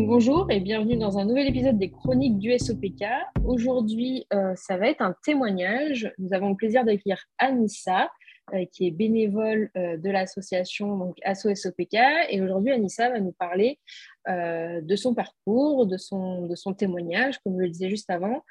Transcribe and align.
bonjour 0.00 0.50
et 0.50 0.60
bienvenue 0.60 0.96
dans 0.96 1.18
un 1.18 1.26
nouvel 1.26 1.46
épisode 1.48 1.76
des 1.76 1.90
Chroniques 1.90 2.38
du 2.38 2.58
SOPK. 2.58 3.04
Aujourd'hui, 3.44 4.26
euh, 4.32 4.54
ça 4.56 4.78
va 4.78 4.88
être 4.88 5.02
un 5.02 5.14
témoignage. 5.22 6.10
Nous 6.16 6.32
avons 6.32 6.48
le 6.50 6.56
plaisir 6.56 6.82
d'accueillir 6.84 7.22
Anissa, 7.38 8.10
euh, 8.54 8.64
qui 8.72 8.86
est 8.86 8.90
bénévole 8.90 9.70
euh, 9.76 9.98
de 9.98 10.10
l'association 10.10 10.96
donc 10.96 11.18
ASSO 11.24 11.54
SOPK. 11.54 11.98
Et 12.30 12.40
aujourd'hui, 12.40 12.72
Anissa 12.72 13.10
va 13.10 13.20
nous 13.20 13.32
parler 13.32 13.78
de 14.26 14.96
son 14.96 15.14
parcours, 15.14 15.86
de 15.86 15.96
son, 15.98 16.74
témoignage, 16.76 17.38
comme 17.40 17.56
je 17.58 17.64
le 17.64 17.68
disais 17.68 17.90
juste 17.90 18.08
avant, 18.08 18.44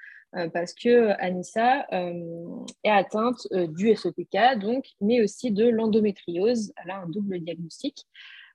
parce 0.53 0.73
que 0.73 1.11
Anissa 1.19 1.87
est 2.83 2.89
atteinte 2.89 3.47
du 3.69 3.95
SOPK, 3.95 4.37
mais 4.99 5.21
aussi 5.21 5.51
de 5.51 5.69
l'endométriose. 5.69 6.73
Elle 6.83 6.91
a 6.91 6.97
un 6.97 7.07
double 7.07 7.39
diagnostic. 7.39 8.05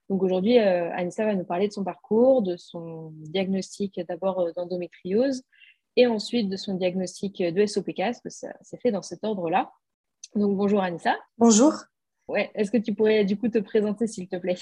Donc 0.09 0.23
aujourd'hui, 0.23 0.57
euh, 0.59 0.89
Anissa 0.93 1.25
va 1.25 1.35
nous 1.35 1.43
parler 1.43 1.67
de 1.67 1.73
son 1.73 1.83
parcours, 1.83 2.41
de 2.41 2.55
son 2.55 3.11
diagnostic 3.15 3.99
d'abord 4.07 4.39
euh, 4.39 4.51
d'endométriose 4.53 5.43
et 5.97 6.07
ensuite 6.07 6.49
de 6.49 6.55
son 6.55 6.75
diagnostic 6.75 7.41
de 7.41 7.65
SOPK, 7.65 7.97
parce 7.97 8.21
que 8.21 8.29
ça 8.29 8.53
s'est 8.61 8.77
fait 8.77 8.91
dans 8.91 9.01
cet 9.01 9.23
ordre-là. 9.23 9.71
Donc 10.35 10.55
bonjour 10.55 10.81
Anissa. 10.81 11.15
Bonjour. 11.37 11.73
Ouais, 12.27 12.51
est-ce 12.55 12.71
que 12.71 12.77
tu 12.77 12.93
pourrais 12.93 13.25
du 13.25 13.37
coup 13.37 13.49
te 13.49 13.57
présenter 13.57 14.07
s'il 14.07 14.27
te 14.27 14.35
plaît? 14.37 14.57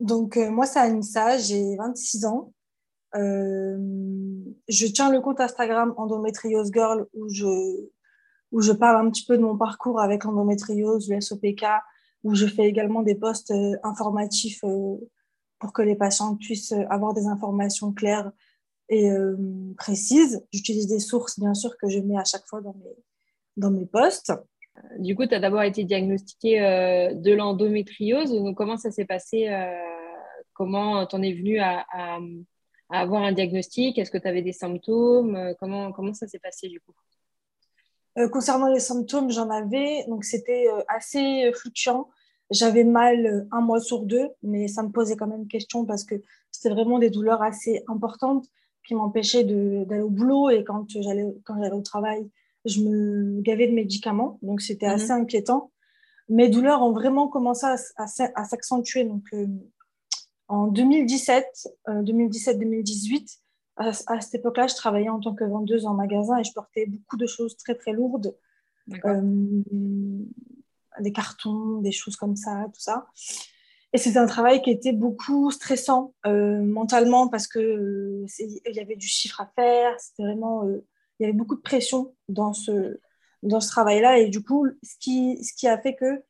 Donc 0.00 0.36
euh, 0.36 0.50
moi 0.50 0.66
c'est 0.66 0.80
Anissa, 0.80 1.38
j'ai 1.38 1.76
26 1.76 2.26
ans. 2.26 2.52
je 3.14 4.92
tiens 4.92 5.10
le 5.10 5.20
compte 5.20 5.40
Instagram 5.40 5.94
Endometriose 5.96 6.70
Girl 6.72 7.06
où 7.14 7.28
je, 7.28 7.88
où 8.52 8.60
je 8.60 8.72
parle 8.72 9.06
un 9.06 9.10
petit 9.10 9.24
peu 9.24 9.38
de 9.38 9.42
mon 9.42 9.56
parcours 9.56 10.00
avec 10.00 10.24
l'endométriose, 10.24 11.08
le 11.08 11.20
SOPK, 11.20 11.64
où 12.24 12.34
je 12.34 12.46
fais 12.46 12.64
également 12.64 13.02
des 13.02 13.14
posts 13.14 13.50
euh, 13.52 13.76
informatifs 13.84 14.64
euh, 14.64 14.96
pour 15.58 15.72
que 15.72 15.82
les 15.82 15.94
patients 15.94 16.36
puissent 16.36 16.74
avoir 16.90 17.14
des 17.14 17.26
informations 17.26 17.92
claires 17.92 18.32
et 18.88 19.10
euh, 19.10 19.36
précises. 19.76 20.44
J'utilise 20.52 20.88
des 20.88 20.98
sources, 20.98 21.38
bien 21.38 21.54
sûr, 21.54 21.76
que 21.78 21.88
je 21.88 22.00
mets 22.00 22.18
à 22.18 22.24
chaque 22.24 22.46
fois 22.46 22.60
dans 22.60 22.74
mes, 22.74 22.96
dans 23.56 23.70
mes 23.70 23.86
posts. 23.86 24.32
Du 24.98 25.14
coup, 25.14 25.26
tu 25.26 25.34
as 25.34 25.40
d'abord 25.40 25.62
été 25.62 25.84
diagnostiquée 25.84 26.58
de 27.14 27.32
l'endométriose. 27.32 28.34
Comment 28.56 28.76
ça 28.76 28.90
s'est 28.90 29.04
passé 29.04 29.48
Comment 30.52 31.06
tu 31.06 31.14
en 31.14 31.22
es 31.22 31.32
venue 31.32 31.60
à, 31.60 31.86
à, 31.92 32.18
avoir 32.90 33.22
un 33.22 33.30
diagnostic? 33.30 33.96
Est-ce 33.98 34.10
que 34.10 34.18
tu 34.18 34.26
avais 34.26 34.42
des 34.42 34.52
symptômes? 34.52 35.54
Comment, 35.60 35.92
comment 35.92 36.12
ça 36.12 36.26
s'est 36.26 36.40
passé 36.40 36.68
du 36.68 36.80
coup? 36.80 36.92
Concernant 38.30 38.68
les 38.68 38.80
symptômes, 38.80 39.30
j'en 39.30 39.50
avais, 39.50 40.04
donc 40.08 40.24
c'était 40.24 40.68
assez 40.88 41.50
fluctuant. 41.54 42.08
J'avais 42.50 42.84
mal 42.84 43.26
euh, 43.26 43.48
un 43.52 43.60
mois 43.60 43.80
sur 43.80 44.00
deux, 44.00 44.28
mais 44.42 44.68
ça 44.68 44.82
me 44.82 44.90
posait 44.90 45.16
quand 45.16 45.26
même 45.26 45.48
question 45.48 45.84
parce 45.84 46.04
que 46.04 46.16
c'était 46.50 46.68
vraiment 46.68 46.98
des 46.98 47.10
douleurs 47.10 47.42
assez 47.42 47.82
importantes 47.88 48.46
qui 48.86 48.94
m'empêchaient 48.94 49.44
d'aller 49.44 50.02
au 50.02 50.10
boulot 50.10 50.50
et 50.50 50.62
quand 50.62 50.86
j'allais 50.88 51.24
au 51.24 51.80
travail, 51.80 52.28
je 52.66 52.80
me 52.80 53.40
gavais 53.40 53.66
de 53.66 53.72
médicaments, 53.72 54.38
donc 54.42 54.60
c'était 54.60 54.86
assez 54.86 55.12
mhm. 55.12 55.22
inquiétant. 55.22 55.72
Mes 56.28 56.48
douleurs 56.48 56.82
ont 56.82 56.92
vraiment 56.92 57.28
commencé 57.28 57.66
à, 57.66 57.76
à, 57.96 58.44
s'accentuer. 58.44 59.04
Donc 59.04 59.24
euh, 59.32 59.46
en 60.48 60.66
2017, 60.68 61.68
2017-2018, 61.88 63.38
euh, 63.80 63.92
à, 64.06 64.20
cette 64.20 64.34
époque-là, 64.36 64.66
je 64.66 64.74
travaillais 64.74 65.08
en 65.08 65.20
tant 65.20 65.34
que 65.34 65.44
vendeuse 65.44 65.86
en 65.86 65.94
magasin 65.94 66.38
et 66.38 66.44
je 66.44 66.52
portais 66.52 66.86
beaucoup 66.86 67.16
de 67.16 67.26
choses 67.26 67.56
très 67.56 67.74
très 67.74 67.92
lourdes 67.92 68.36
des 71.00 71.12
cartons, 71.12 71.80
des 71.80 71.92
choses 71.92 72.16
comme 72.16 72.36
ça, 72.36 72.66
tout 72.72 72.80
ça. 72.80 73.06
Et 73.92 73.98
c'était 73.98 74.18
un 74.18 74.26
travail 74.26 74.60
qui 74.60 74.70
était 74.70 74.92
beaucoup 74.92 75.50
stressant 75.50 76.14
euh, 76.26 76.60
mentalement 76.60 77.28
parce 77.28 77.46
que 77.46 77.58
euh, 77.58 78.26
il 78.40 78.74
y 78.74 78.80
avait 78.80 78.96
du 78.96 79.06
chiffre 79.06 79.40
à 79.40 79.46
faire, 79.54 79.98
c'était 80.00 80.24
vraiment, 80.24 80.64
euh, 80.64 80.84
il 81.18 81.22
y 81.22 81.26
avait 81.26 81.36
beaucoup 81.36 81.54
de 81.54 81.60
pression 81.60 82.14
dans 82.28 82.52
ce, 82.52 82.98
dans 83.42 83.60
ce 83.60 83.68
travail-là. 83.68 84.18
Et 84.18 84.28
du 84.28 84.42
coup, 84.42 84.66
ce 84.82 84.96
qui, 84.98 85.42
ce 85.44 85.52
qui 85.54 85.68
a 85.68 85.78
fait 85.78 85.94
que 85.94 86.22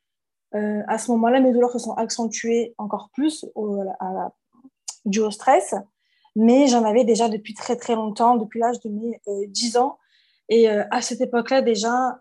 à 0.87 0.97
ce 0.97 1.11
moment-là, 1.11 1.41
mes 1.41 1.51
douleurs 1.51 1.71
se 1.71 1.79
sont 1.79 1.95
accentuées 1.95 2.75
encore 2.77 3.09
plus 3.13 3.45
au, 3.55 3.81
à 3.99 4.33
dû 5.03 5.19
au 5.19 5.29
stress. 5.29 5.75
Mais 6.35 6.67
j'en 6.67 6.83
avais 6.83 7.05
déjà 7.05 7.29
depuis 7.29 7.53
très 7.53 7.75
très 7.75 7.95
longtemps, 7.95 8.35
depuis 8.35 8.59
l'âge 8.59 8.79
de 8.81 8.89
mes 8.89 9.19
10 9.47 9.77
ans. 9.77 9.97
Et 10.49 10.67
à 10.67 11.01
cette 11.01 11.21
époque-là, 11.21 11.61
déjà, 11.61 12.17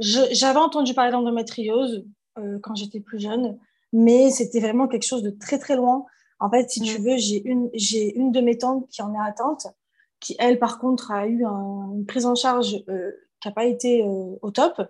j'avais 0.00 0.58
entendu 0.58 0.94
parler 0.94 1.12
d'endométriose 1.12 2.04
euh, 2.38 2.58
quand 2.62 2.74
j'étais 2.74 3.00
plus 3.00 3.18
jeune, 3.18 3.58
mais 3.92 4.30
c'était 4.30 4.60
vraiment 4.60 4.86
quelque 4.86 5.06
chose 5.06 5.22
de 5.22 5.30
très 5.30 5.58
très 5.58 5.76
loin. 5.76 6.06
En 6.40 6.50
fait, 6.50 6.70
si 6.70 6.80
tu 6.80 7.00
mm. 7.00 7.04
veux, 7.04 7.16
j'ai 7.16 7.42
une, 7.44 7.70
j'ai 7.74 8.16
une 8.16 8.30
de 8.30 8.40
mes 8.40 8.58
tantes 8.58 8.88
qui 8.88 9.02
en 9.02 9.12
est 9.14 9.28
atteinte, 9.28 9.66
qui 10.20 10.36
elle, 10.38 10.58
par 10.58 10.78
contre, 10.78 11.10
a 11.10 11.26
eu 11.26 11.44
une 11.44 12.04
prise 12.06 12.26
en 12.26 12.34
charge 12.34 12.76
euh, 12.88 13.10
qui 13.40 13.48
n'a 13.48 13.54
pas 13.54 13.64
été 13.64 14.04
euh, 14.04 14.36
au 14.42 14.50
top. 14.50 14.80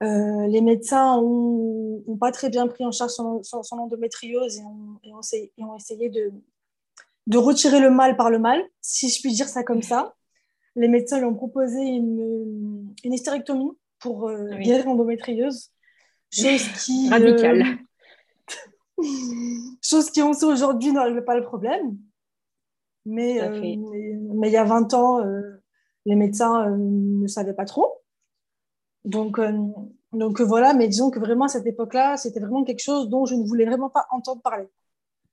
les 0.00 0.60
médecins 0.60 1.20
n'ont 1.20 2.18
pas 2.18 2.32
très 2.32 2.50
bien 2.50 2.66
pris 2.66 2.84
en 2.84 2.92
charge 2.92 3.12
son, 3.12 3.42
son, 3.42 3.76
endométriose 3.78 4.58
et 4.58 4.64
ont, 4.64 4.98
et, 5.02 5.64
ont, 5.64 5.76
essayé 5.76 6.08
de, 6.08 6.32
de 7.26 7.38
retirer 7.38 7.80
le 7.80 7.90
mal 7.90 8.16
par 8.16 8.30
le 8.30 8.38
mal, 8.38 8.62
si 8.80 9.08
je 9.08 9.20
puis 9.20 9.32
dire 9.32 9.48
ça 9.48 9.62
comme 9.62 9.82
ça. 9.82 10.14
Les 10.76 10.88
médecins 10.88 11.18
lui 11.18 11.24
ont 11.24 11.34
proposé 11.34 11.80
une, 11.80 12.94
une 13.02 13.12
hystérectomie 13.12 13.72
pour 13.98 14.28
euh, 14.28 14.50
guérir 14.58 14.86
l'endométriose. 14.86 15.70
Chose 16.30 16.68
qui. 16.84 17.08
Radicale. 17.08 17.62
Euh, 18.98 19.02
chose 19.82 20.10
qui, 20.10 20.22
on 20.22 20.32
sait 20.32 20.46
aujourd'hui, 20.46 20.92
ne 20.92 21.00
règle 21.00 21.24
pas 21.24 21.36
le 21.36 21.42
problème. 21.42 21.98
Mais, 23.04 23.40
euh, 23.40 23.60
mais, 24.34 24.48
il 24.48 24.52
y 24.52 24.56
a 24.56 24.64
20 24.64 24.92
ans, 24.94 25.20
les 26.06 26.16
médecins 26.16 26.68
ne 26.76 27.26
savaient 27.28 27.54
pas 27.54 27.64
trop. 27.64 28.02
Donc, 29.04 29.38
donc 30.12 30.40
voilà, 30.40 30.74
mais 30.74 30.88
disons 30.88 31.10
que 31.12 31.20
vraiment 31.20 31.44
à 31.44 31.48
cette 31.48 31.66
époque-là, 31.66 32.16
c'était 32.16 32.40
vraiment 32.40 32.64
quelque 32.64 32.82
chose 32.82 33.08
dont 33.08 33.24
je 33.24 33.36
ne 33.36 33.46
voulais 33.46 33.64
vraiment 33.64 33.90
pas 33.90 34.06
entendre 34.10 34.42
parler. 34.42 34.66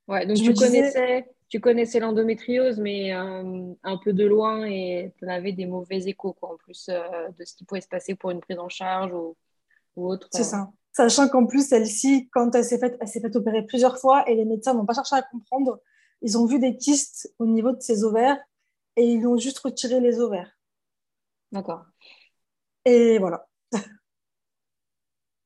Ouais, 0.08 0.28
donc 0.28 0.38
tu 0.38 0.54
connaissais, 0.54 1.26
tu 1.54 1.60
connaissais 1.60 2.00
l'endométriose, 2.00 2.80
mais 2.80 3.14
euh, 3.14 3.76
un 3.84 3.98
peu 3.98 4.12
de 4.12 4.26
loin 4.26 4.66
et 4.66 5.14
tu 5.20 5.30
avais 5.30 5.52
des 5.52 5.68
mauvais 5.68 6.00
échos 6.08 6.34
quoi, 6.34 6.54
en 6.54 6.58
plus 6.58 6.90
euh, 6.90 7.30
de 7.38 7.46
ce 7.46 7.54
qui 7.54 7.64
pouvait 7.64 7.80
se 7.80 7.88
passer 7.88 8.16
pour 8.16 8.32
une 8.32 8.40
prise 8.40 8.58
en 8.58 8.70
charge 8.70 9.14
ou, 9.14 9.36
autre. 9.96 10.30
C'est 10.32 10.46
ça. 10.46 10.72
Sachant 10.94 11.30
qu'en 11.30 11.46
plus, 11.46 11.68
celle-ci, 11.68 12.28
quand 12.34 12.56
elle 12.56 12.64
s'est 12.64 12.80
faite, 12.80 12.98
elle 13.00 13.08
s'est 13.08 13.22
fait 13.22 13.36
opérer 13.36 13.64
plusieurs 13.68 14.00
fois 14.00 14.28
et 14.28 14.34
les 14.34 14.46
médecins 14.46 14.74
n'ont 14.74 14.88
pas 14.88 14.96
cherché 14.96 15.16
à 15.16 15.22
comprendre. 15.22 15.80
Ils 16.24 16.40
ont 16.40 16.48
vu 16.48 16.58
des 16.58 16.76
kystes 16.76 17.32
au 17.38 17.46
niveau 17.46 17.72
de 17.72 17.82
ses 17.82 18.04
ovaires 18.04 18.40
et 18.96 19.06
ils 19.06 19.28
ont 19.28 19.38
juste 19.38 19.60
retiré 19.60 20.00
les 20.00 20.20
ovaires. 20.20 20.58
D'accord. 21.52 21.86
Et 22.84 23.20
voilà. 23.20 23.46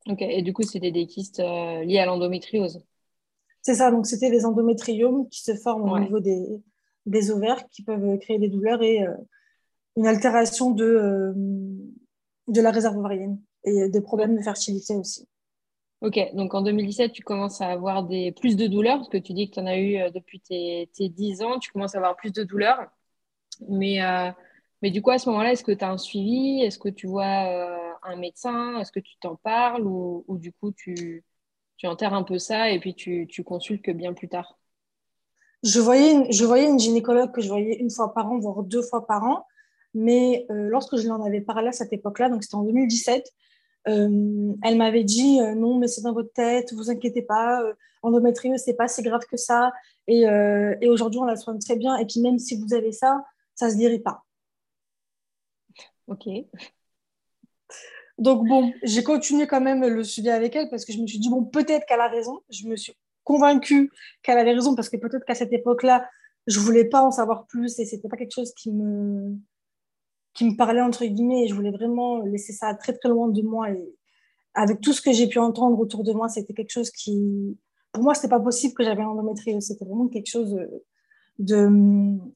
ok, 0.08 0.22
et 0.22 0.42
du 0.42 0.54
coup, 0.54 0.64
c'était 0.64 0.92
des 0.92 1.06
kystes 1.06 1.42
euh, 1.42 1.84
liés 1.84 2.00
à 2.00 2.06
l'endométriose? 2.06 2.87
C'est 3.68 3.76
ça, 3.76 3.92
donc 3.92 4.08
c'était 4.08 4.30
des 4.30 4.46
endométriomes 4.46 5.28
qui 5.28 5.42
se 5.44 5.54
forment 5.54 5.92
au 5.92 6.00
niveau 6.00 6.22
des, 6.22 6.48
des, 7.06 7.32
ovaires, 7.32 7.68
qui 7.68 7.84
peuvent 7.84 8.18
créer 8.20 8.40
des 8.40 8.48
douleurs 8.48 8.82
et 8.82 9.04
euh, 9.04 9.14
une 9.98 10.08
altération 10.08 10.72
de, 10.72 10.86
euh, 10.86 11.34
de 12.48 12.62
la 12.62 12.72
réserve 12.72 12.98
ovarienne 12.98 13.42
et 13.66 13.90
des 13.90 14.00
problèmes 14.00 14.38
de 14.38 14.42
fertilité 14.42 14.96
aussi. 14.96 15.28
Ok, 16.00 16.18
donc 16.34 16.54
en 16.54 16.62
2017, 16.62 17.12
tu 17.12 17.24
commences 17.24 17.60
à 17.60 17.68
avoir 17.68 18.06
des, 18.06 18.32
plus 18.32 18.56
de 18.56 18.68
douleurs, 18.68 19.00
parce 19.00 19.10
que 19.10 19.18
tu 19.18 19.34
dis 19.34 19.50
que 19.50 19.56
tu 19.56 19.60
en 19.60 19.66
as 19.66 19.78
eu 19.78 19.98
euh, 19.98 20.12
depuis 20.12 20.40
tes, 20.40 20.90
tes, 20.94 21.10
10 21.10 21.42
ans, 21.42 21.60
tu 21.60 21.70
commences 21.74 21.96
à 21.96 21.98
avoir 21.98 22.16
plus 22.16 22.32
de 22.32 22.46
douleurs. 22.46 22.88
Mais, 23.68 23.98
mais 24.82 24.92
du 24.92 25.02
coup, 25.02 25.10
à 25.10 25.18
ce 25.18 25.28
moment-là, 25.30 25.52
est-ce 25.52 25.64
que 25.64 25.74
tu 25.74 25.84
as 25.84 25.92
un 25.92 25.98
suivi? 25.98 26.62
Est-ce 26.62 26.80
que 26.80 26.90
tu 26.90 27.08
vois 27.08 27.26
un 28.04 28.16
médecin? 28.16 28.80
Est-ce 28.80 28.94
que 28.94 29.02
tu 29.02 29.18
t'en 29.20 29.36
parles? 29.36 29.86
Ou, 29.86 30.24
ou, 30.28 30.38
du 30.38 30.54
coup, 30.54 30.72
tu, 30.72 31.26
tu 31.78 31.88
enterres 31.88 32.14
un 32.14 32.24
peu 32.24 32.40
ça 32.40 32.70
et 32.72 32.80
puis 32.80 32.96
tu, 32.96 33.28
tu 33.28 33.44
consultes 33.44 33.84
que 33.84 33.92
bien 33.92 34.14
plus 34.14 34.30
tard 34.30 34.58
je 35.64 35.80
voyais, 35.80 36.12
une, 36.14 36.32
je 36.32 36.46
voyais 36.46 36.68
une 36.68 36.80
gynécologue 36.80 37.32
que 37.32 37.42
je 37.42 37.48
voyais 37.48 37.78
une 37.78 37.90
fois 37.90 38.14
par 38.14 38.32
an, 38.32 38.40
voire 38.40 38.64
deux 38.64 38.82
fois 38.82 39.06
par 39.06 39.24
an. 39.24 39.46
Mais 39.94 40.46
euh, 40.52 40.70
lorsque 40.70 40.98
je 40.98 41.04
lui 41.04 41.12
en 41.12 41.24
avais 41.24 41.42
parlé 41.42 41.70
à 41.70 41.72
cette 41.72 41.94
époque-là, 41.94 42.30
donc 42.30 42.44
c'était 42.44 42.56
en 42.56 42.64
2017, 42.64 43.32
euh, 43.88 44.54
elle 44.64 44.78
m'avait 44.78 45.04
dit 45.04 45.40
euh, 45.42 45.56
non, 45.56 45.78
mais 45.78 45.88
c'est 45.88 46.02
dans 46.02 46.14
votre 46.14 46.32
tête, 46.34 46.74
vous 46.74 46.90
inquiétez 46.92 47.22
pas, 47.22 47.64
endométriose, 48.04 48.62
c'est 48.64 48.76
pas 48.76 48.88
si 48.88 49.02
grave 49.02 49.24
que 49.30 49.38
ça. 49.38 49.72
Et, 50.08 50.22
et 50.22 50.90
aujourd'hui, 50.90 51.20
on 51.20 51.26
la 51.26 51.36
soigne 51.36 51.60
très 51.60 51.76
bien. 51.76 51.98
Et 51.98 52.06
puis 52.06 52.22
même 52.22 52.40
si 52.40 52.56
vous 52.56 52.74
avez 52.74 52.92
ça, 52.92 53.26
ça 53.56 53.70
se 53.70 53.76
guérit 53.76 54.00
pas. 54.00 54.24
Ok. 56.08 56.28
Donc 58.18 58.48
bon, 58.48 58.74
j'ai 58.84 59.04
continué 59.04 59.48
quand 59.48 59.62
même 59.62 59.86
le 59.86 60.04
suivi 60.04 60.30
avec 60.30 60.56
elle 60.56 60.70
parce 60.70 60.86
que 60.86 60.94
je 60.94 61.00
me 61.00 61.08
suis 61.08 61.20
dit, 61.20 61.30
bon, 61.30 61.44
peut-être 61.44 61.86
qu'elle 61.86 62.02
a 62.02 62.08
raison. 62.08 62.40
Je 62.50 62.68
me 62.68 62.76
suis 62.76 62.94
convaincue 63.24 63.92
qu'elle 64.24 64.38
avait 64.38 64.54
raison 64.54 64.76
parce 64.76 64.90
que 64.90 64.98
peut-être 64.98 65.26
qu'à 65.26 65.36
cette 65.36 65.54
époque-là, 65.54 66.08
je 66.48 66.60
voulais 66.60 66.86
pas 66.86 67.02
en 67.02 67.12
savoir 67.12 67.46
plus 67.46 67.78
et 67.80 67.86
c'était 67.86 68.08
pas 68.08 68.18
quelque 68.18 68.34
chose 68.34 68.54
qui 68.54 68.72
me, 68.72 69.36
qui 70.34 70.46
me 70.46 70.56
parlait 70.56 70.82
entre 70.82 71.06
guillemets 71.06 71.44
et 71.44 71.48
je 71.48 71.54
voulais 71.54 71.72
vraiment 71.72 72.20
laisser 72.22 72.54
ça 72.54 72.74
très 72.74 72.94
très 72.94 73.10
loin 73.10 73.28
de 73.28 73.42
moi 73.42 73.70
et 73.70 73.96
avec 74.54 74.82
tout 74.82 74.92
ce 74.92 75.02
que 75.02 75.12
j'ai 75.12 75.28
pu 75.28 75.38
entendre 75.38 75.80
autour 75.80 76.04
de 76.04 76.12
moi, 76.14 76.30
c'était 76.30 76.54
quelque 76.54 76.72
chose 76.72 76.90
qui, 76.90 77.58
pour 77.92 78.04
moi, 78.04 78.16
c'était 78.16 78.28
pas 78.28 78.40
possible 78.40 78.74
que 78.74 78.84
j'avais 78.84 79.04
l'endométriose. 79.04 79.64
C'était 79.64 79.86
vraiment 79.86 80.08
quelque 80.08 80.30
chose 80.30 80.60
de, 81.38 81.70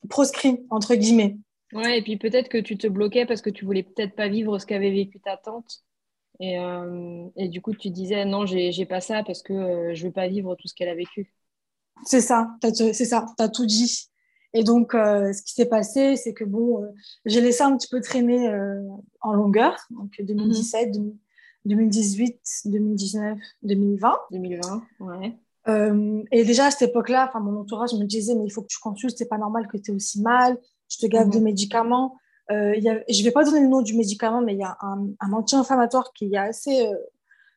proscrit, 0.07 0.65
entre 0.69 0.95
guillemets. 0.95 1.37
Ouais, 1.73 1.99
et 1.99 2.01
puis 2.01 2.17
peut-être 2.17 2.49
que 2.49 2.57
tu 2.57 2.77
te 2.77 2.87
bloquais 2.87 3.25
parce 3.25 3.41
que 3.41 3.49
tu 3.49 3.65
voulais 3.65 3.83
peut-être 3.83 4.15
pas 4.15 4.27
vivre 4.27 4.59
ce 4.59 4.65
qu'avait 4.65 4.91
vécu 4.91 5.19
ta 5.19 5.37
tante. 5.37 5.83
Et, 6.39 6.57
euh, 6.57 7.27
et, 7.35 7.49
du 7.49 7.61
coup, 7.61 7.73
tu 7.73 7.89
disais 7.91 8.25
non, 8.25 8.45
j'ai 8.45 8.85
pas 8.85 8.99
ça 8.99 9.23
parce 9.23 9.43
que 9.43 9.53
euh, 9.53 9.93
je 9.93 10.07
veux 10.07 10.11
pas 10.11 10.27
vivre 10.27 10.55
tout 10.55 10.67
ce 10.67 10.73
qu'elle 10.73 10.89
a 10.89 10.95
vécu. 10.95 11.33
C'est 12.03 12.21
ça, 12.21 12.49
c'est 12.61 13.05
ça, 13.05 13.25
tu 13.37 13.43
as 13.43 13.49
tout 13.49 13.65
dit. 13.65 14.07
Et 14.53 14.63
donc, 14.63 14.95
euh, 14.95 15.31
ce 15.31 15.43
qui 15.43 15.53
s'est 15.53 15.67
passé, 15.67 16.15
c'est 16.15 16.33
que 16.33 16.43
bon, 16.43 16.83
j'ai 17.25 17.41
laissé 17.41 17.61
un 17.61 17.77
petit 17.77 17.87
peu 17.87 18.01
traîner 18.01 18.51
en 19.21 19.33
longueur, 19.33 19.77
donc 19.91 20.19
2017, 20.19 20.97
2018, 21.65 22.39
2019, 22.65 23.37
2020. 23.61 24.17
2020, 24.31 24.83
ouais. 25.01 25.37
et 26.31 26.43
déjà 26.43 26.65
à 26.65 26.71
cette 26.71 26.89
époque-là, 26.89 27.31
mon 27.39 27.59
entourage 27.59 27.93
me 27.93 28.05
disait 28.05 28.33
mais 28.33 28.45
il 28.45 28.49
faut 28.49 28.63
que 28.63 28.67
tu 28.67 28.79
consultes, 28.79 29.15
c'est 29.15 29.29
pas 29.29 29.37
normal 29.37 29.67
que 29.67 29.77
tu 29.77 29.91
aies 29.91 29.95
aussi 29.95 30.21
mal, 30.21 30.57
je 30.91 30.97
te 30.97 31.07
gave 31.07 31.29
de 31.29 31.37
mhm. 31.37 31.45
médicaments. 31.45 32.17
Euh, 32.51 32.75
y 32.75 32.81
je 32.83 33.19
ne 33.19 33.23
vais 33.23 33.31
pas 33.31 33.45
donner 33.45 33.61
le 33.61 33.67
nom 33.67 33.81
du 33.81 33.95
médicament, 33.95 34.41
mais 34.41 34.53
il 34.53 34.59
y 34.59 34.63
a 34.63 34.77
un, 34.81 35.31
anti-inflammatoire 35.31 36.11
qui 36.13 36.33
est 36.33 36.37
assez 36.37 36.85
euh, 36.85 36.95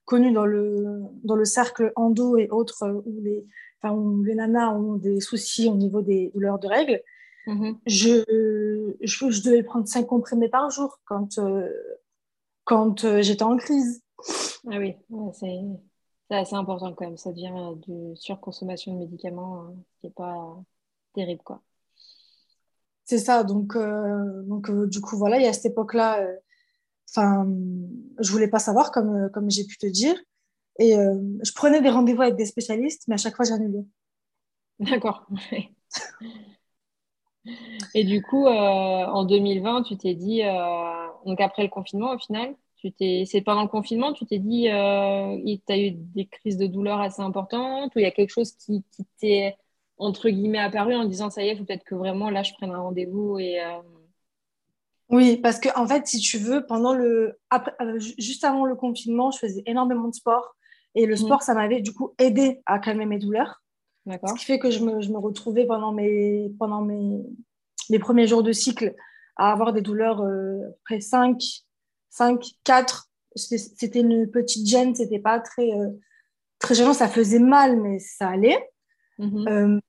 connu 0.04 0.32
dans 0.32 0.46
le, 0.46 1.02
dans 1.24 1.34
le 1.34 1.44
cercle 1.44 1.92
endo 1.96 2.36
et 2.36 2.48
autres, 2.50 2.84
euh, 2.84 3.02
où 3.04 3.20
les, 3.20 3.44
les 3.82 4.34
nanas 4.34 4.72
ont 4.72 4.94
des 4.94 5.20
soucis 5.20 5.68
au 5.68 5.74
niveau 5.74 6.00
des 6.00 6.30
douleurs 6.32 6.58
de 6.58 6.68
règles. 6.68 7.02
Mhm. 7.46 7.76
je, 7.84 8.94
je, 9.02 9.42
devais 9.42 9.62
prendre 9.62 9.86
5 9.86 10.06
comprimés 10.06 10.48
par 10.48 10.70
jour 10.70 10.98
quand, 11.04 11.38
quand 12.64 13.20
j'étais 13.20 13.42
en 13.42 13.58
crise. 13.58 14.02
Ah 14.70 14.78
oui, 14.78 14.94
c'est 15.34 15.60
assez 16.30 16.54
important 16.54 16.94
quand 16.94 17.04
même. 17.04 17.18
Ça 17.18 17.32
devient 17.32 17.74
de 17.86 18.14
surconsommation 18.14 18.94
de 18.94 19.00
médicaments, 19.00 19.60
hein, 19.60 19.74
qui 20.00 20.06
n'est 20.06 20.12
pas 20.14 20.56
terrible. 21.14 21.42
quoi. 21.44 21.60
C'est 23.04 23.18
ça. 23.18 23.44
Donc, 23.44 23.76
euh, 23.76 24.42
donc 24.44 24.70
euh, 24.70 24.86
du 24.86 25.00
coup, 25.00 25.16
voilà, 25.16 25.38
il 25.38 25.44
y 25.44 25.46
a 25.46 25.52
cette 25.52 25.72
époque-là, 25.72 26.20
euh, 26.22 26.36
enfin, 27.10 27.46
je 28.18 28.32
voulais 28.32 28.48
pas 28.48 28.58
savoir, 28.58 28.92
comme, 28.92 29.30
comme 29.32 29.50
j'ai 29.50 29.64
pu 29.64 29.76
te 29.76 29.86
dire. 29.86 30.16
Et 30.80 30.94
je 30.94 31.52
prenais 31.54 31.80
des 31.80 31.90
rendez-vous 31.90 32.22
avec 32.22 32.34
des 32.34 32.46
spécialistes, 32.46 33.04
mais 33.06 33.14
à 33.14 33.18
chaque 33.18 33.36
fois, 33.36 33.44
j'annulais. 33.44 33.84
D'accord. 34.80 35.24
Et 37.94 38.02
du 38.02 38.22
coup, 38.22 38.46
en 38.46 39.24
2020, 39.24 39.84
tu 39.84 39.96
t'es 39.96 40.14
dit, 40.14 40.42
donc 41.26 41.40
après 41.40 41.62
le 41.62 41.68
confinement, 41.68 42.12
au 42.12 42.18
final, 42.18 42.56
c'est 42.98 43.42
pendant 43.44 43.62
le 43.62 43.68
confinement, 43.68 44.12
tu 44.14 44.26
t'es 44.26 44.40
dit, 44.40 44.64
tu 44.64 45.72
as 45.72 45.78
eu 45.78 45.92
des 45.92 46.26
crises 46.26 46.56
de 46.56 46.66
douleur 46.66 47.00
assez 47.00 47.22
importantes, 47.22 47.94
ou 47.94 48.00
il 48.00 48.02
y 48.02 48.06
a 48.06 48.10
quelque 48.10 48.32
chose 48.32 48.50
qui, 48.56 48.82
qui 48.90 49.04
t'est 49.20 49.56
entre 49.98 50.28
guillemets 50.28 50.58
apparu 50.58 50.94
en 50.94 51.04
disant 51.04 51.30
ça 51.30 51.42
y 51.42 51.48
est, 51.48 51.56
faut 51.56 51.64
peut-être 51.64 51.84
que 51.84 51.94
vraiment 51.94 52.30
là 52.30 52.42
je 52.42 52.52
prenne 52.54 52.72
un 52.72 52.80
rendez-vous 52.80 53.38
et 53.38 53.60
euh, 53.60 53.80
oui, 55.10 55.36
parce 55.36 55.60
que 55.60 55.68
en 55.78 55.86
fait, 55.86 56.06
si 56.06 56.18
tu 56.18 56.38
veux, 56.38 56.64
pendant 56.66 56.94
le 56.94 57.38
après, 57.50 57.72
euh, 57.80 57.98
juste 57.98 58.42
avant 58.44 58.64
le 58.64 58.74
confinement, 58.74 59.30
je 59.30 59.38
faisais 59.38 59.62
énormément 59.66 60.08
de 60.08 60.14
sport 60.14 60.56
et 60.94 61.06
le 61.06 61.14
mhm. 61.14 61.20
sport, 61.20 61.42
ça 61.42 61.54
m'avait 61.54 61.80
du 61.80 61.92
coup 61.92 62.14
aidé 62.18 62.62
à 62.66 62.78
calmer 62.78 63.06
mes 63.06 63.18
douleurs. 63.18 63.62
Ce 64.06 64.34
qui 64.34 64.44
fait 64.44 64.58
que 64.58 64.70
je 64.70 64.80
me, 64.80 65.00
je 65.00 65.10
me, 65.10 65.18
retrouvais 65.18 65.66
pendant 65.66 65.92
mes 65.92 66.50
pendant 66.58 66.82
mes, 66.82 67.22
mes 67.90 67.98
premiers 67.98 68.26
jours 68.26 68.42
de 68.42 68.52
cycle 68.52 68.94
à 69.36 69.50
avoir 69.50 69.72
des 69.72 69.80
douleurs 69.80 70.20
euh, 70.20 70.58
après 70.82 71.00
5 71.00 71.40
5 72.10 72.44
4 72.64 73.08
c'était 73.36 74.00
une 74.00 74.30
petite 74.30 74.66
gêne, 74.66 74.94
c'était 74.94 75.18
pas 75.18 75.40
très 75.40 75.70
très 76.60 76.74
gênant, 76.74 76.92
ça 76.92 77.08
faisait 77.08 77.38
mal 77.38 77.80
mais 77.80 77.98
ça 77.98 78.28
allait. 78.28 78.70
Euh, 79.20 79.80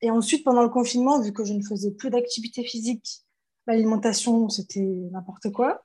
et 0.00 0.10
ensuite, 0.10 0.44
pendant 0.44 0.62
le 0.62 0.68
confinement, 0.68 1.20
vu 1.20 1.32
que 1.32 1.44
je 1.44 1.52
ne 1.52 1.62
faisais 1.62 1.90
plus 1.90 2.10
d'activité 2.10 2.64
physique, 2.64 3.22
l'alimentation, 3.66 4.48
c'était 4.48 4.80
n'importe 4.80 5.50
quoi. 5.52 5.84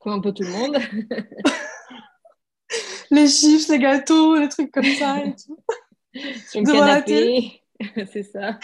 Comme 0.00 0.12
un 0.12 0.20
peu 0.20 0.32
tout 0.32 0.42
le 0.42 0.50
monde. 0.50 0.78
les 3.10 3.28
chiffres, 3.28 3.70
les 3.70 3.78
gâteaux, 3.78 4.36
les 4.36 4.48
trucs 4.48 4.72
comme 4.72 4.84
ça 4.84 5.24
et 5.24 5.34
tout. 5.34 5.58
Sur 6.48 6.60
le 6.60 6.72
canapé, 6.72 7.62
c'est 8.12 8.24
ça. 8.24 8.58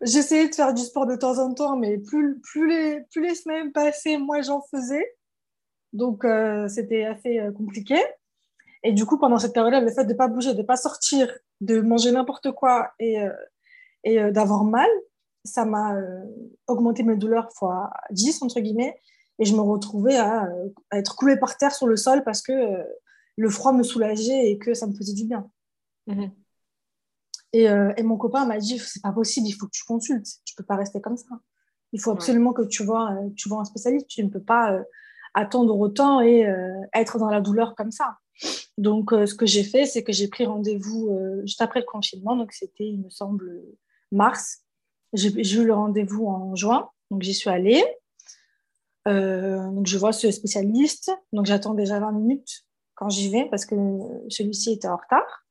J'essayais 0.00 0.48
de 0.48 0.54
faire 0.54 0.74
du 0.74 0.82
sport 0.82 1.06
de 1.06 1.16
temps 1.16 1.38
en 1.38 1.52
temps, 1.52 1.76
mais 1.76 1.98
plus, 1.98 2.40
plus, 2.40 2.68
les, 2.68 3.00
plus 3.10 3.22
les 3.22 3.34
semaines 3.34 3.72
passaient, 3.72 4.18
moins 4.18 4.42
j'en 4.42 4.62
faisais. 4.62 5.16
Donc, 5.92 6.24
euh, 6.24 6.68
c'était 6.68 7.04
assez 7.04 7.38
euh, 7.38 7.52
compliqué. 7.52 7.96
Et 8.82 8.92
du 8.92 9.04
coup, 9.06 9.18
pendant 9.18 9.38
cette 9.38 9.54
période-là, 9.54 9.80
le 9.80 9.90
fait 9.90 10.04
de 10.04 10.12
ne 10.12 10.16
pas 10.16 10.28
bouger, 10.28 10.52
de 10.54 10.58
ne 10.58 10.66
pas 10.66 10.76
sortir, 10.76 11.32
de 11.60 11.80
manger 11.80 12.12
n'importe 12.12 12.52
quoi 12.52 12.92
et, 12.98 13.20
euh, 13.20 13.32
et 14.04 14.20
euh, 14.20 14.30
d'avoir 14.30 14.64
mal, 14.64 14.88
ça 15.44 15.64
m'a 15.64 15.96
euh, 15.96 16.24
augmenté 16.66 17.02
mes 17.02 17.16
douleurs 17.16 17.52
fois 17.52 17.90
10, 18.10 18.42
entre 18.42 18.60
guillemets. 18.60 19.00
Et 19.40 19.44
je 19.44 19.54
me 19.54 19.60
retrouvais 19.60 20.16
à, 20.16 20.48
être 20.92 21.14
coulée 21.14 21.36
par 21.36 21.56
terre 21.56 21.74
sur 21.74 21.86
le 21.86 21.96
sol 21.96 22.24
parce 22.24 22.42
que 22.42 22.52
le 23.36 23.50
froid 23.50 23.72
me 23.72 23.84
soulageait 23.84 24.50
et 24.50 24.58
que 24.58 24.74
ça 24.74 24.86
me 24.88 24.92
faisait 24.92 25.12
du 25.12 25.24
bien. 25.26 25.48
Et, 27.52 27.62
et, 27.62 28.02
mon 28.02 28.16
copain 28.16 28.46
m'a 28.46 28.58
dit 28.58 28.80
c'est 28.80 29.00
pas 29.00 29.12
possible, 29.12 29.46
il 29.46 29.52
faut 29.52 29.66
que 29.66 29.72
tu 29.72 29.84
consultes, 29.84 30.26
tu 30.44 30.56
peux 30.56 30.64
pas 30.64 30.74
rester 30.74 31.00
comme 31.00 31.16
ça. 31.16 31.38
Il 31.92 32.00
faut 32.00 32.10
absolument 32.10 32.52
que 32.52 32.62
tu 32.62 32.82
vois, 32.82 33.16
tu 33.36 33.48
vois 33.48 33.60
un 33.60 33.64
spécialiste, 33.64 34.08
tu 34.08 34.24
ne 34.24 34.28
peux 34.28 34.42
pas 34.42 34.76
attendre 35.34 35.78
autant 35.78 36.20
et 36.20 36.44
être 36.92 37.18
dans 37.20 37.30
la 37.30 37.40
douleur 37.40 37.76
comme 37.76 37.92
ça. 37.92 38.18
Donc, 38.78 39.12
euh, 39.12 39.26
ce 39.26 39.34
que 39.34 39.44
j'ai 39.44 39.64
fait, 39.64 39.86
c'est 39.86 40.04
que 40.04 40.12
j'ai 40.12 40.28
pris 40.28 40.46
rendez-vous 40.46 41.08
euh, 41.10 41.40
juste 41.42 41.60
après 41.60 41.80
le 41.80 41.86
confinement. 41.86 42.36
Donc, 42.36 42.52
c'était, 42.52 42.86
il 42.86 43.00
me 43.00 43.10
semble, 43.10 43.60
mars. 44.12 44.60
J'ai 45.12 45.30
eu 45.30 45.64
le 45.64 45.74
rendez-vous 45.74 46.26
en 46.26 46.54
juin. 46.54 46.88
Donc, 47.10 47.22
j'y 47.22 47.34
suis 47.34 47.50
allée. 47.50 47.84
Euh, 49.08 49.68
donc, 49.72 49.88
je 49.88 49.98
vois 49.98 50.12
ce 50.12 50.30
spécialiste. 50.30 51.10
Donc, 51.32 51.46
j'attends 51.46 51.74
déjà 51.74 51.98
20 51.98 52.12
minutes 52.12 52.66
quand 52.94 53.08
j'y 53.08 53.28
vais 53.30 53.48
parce 53.50 53.66
que 53.66 53.74
celui-ci 54.28 54.74
était 54.74 54.88
en 54.88 54.96
retard. 54.96 55.46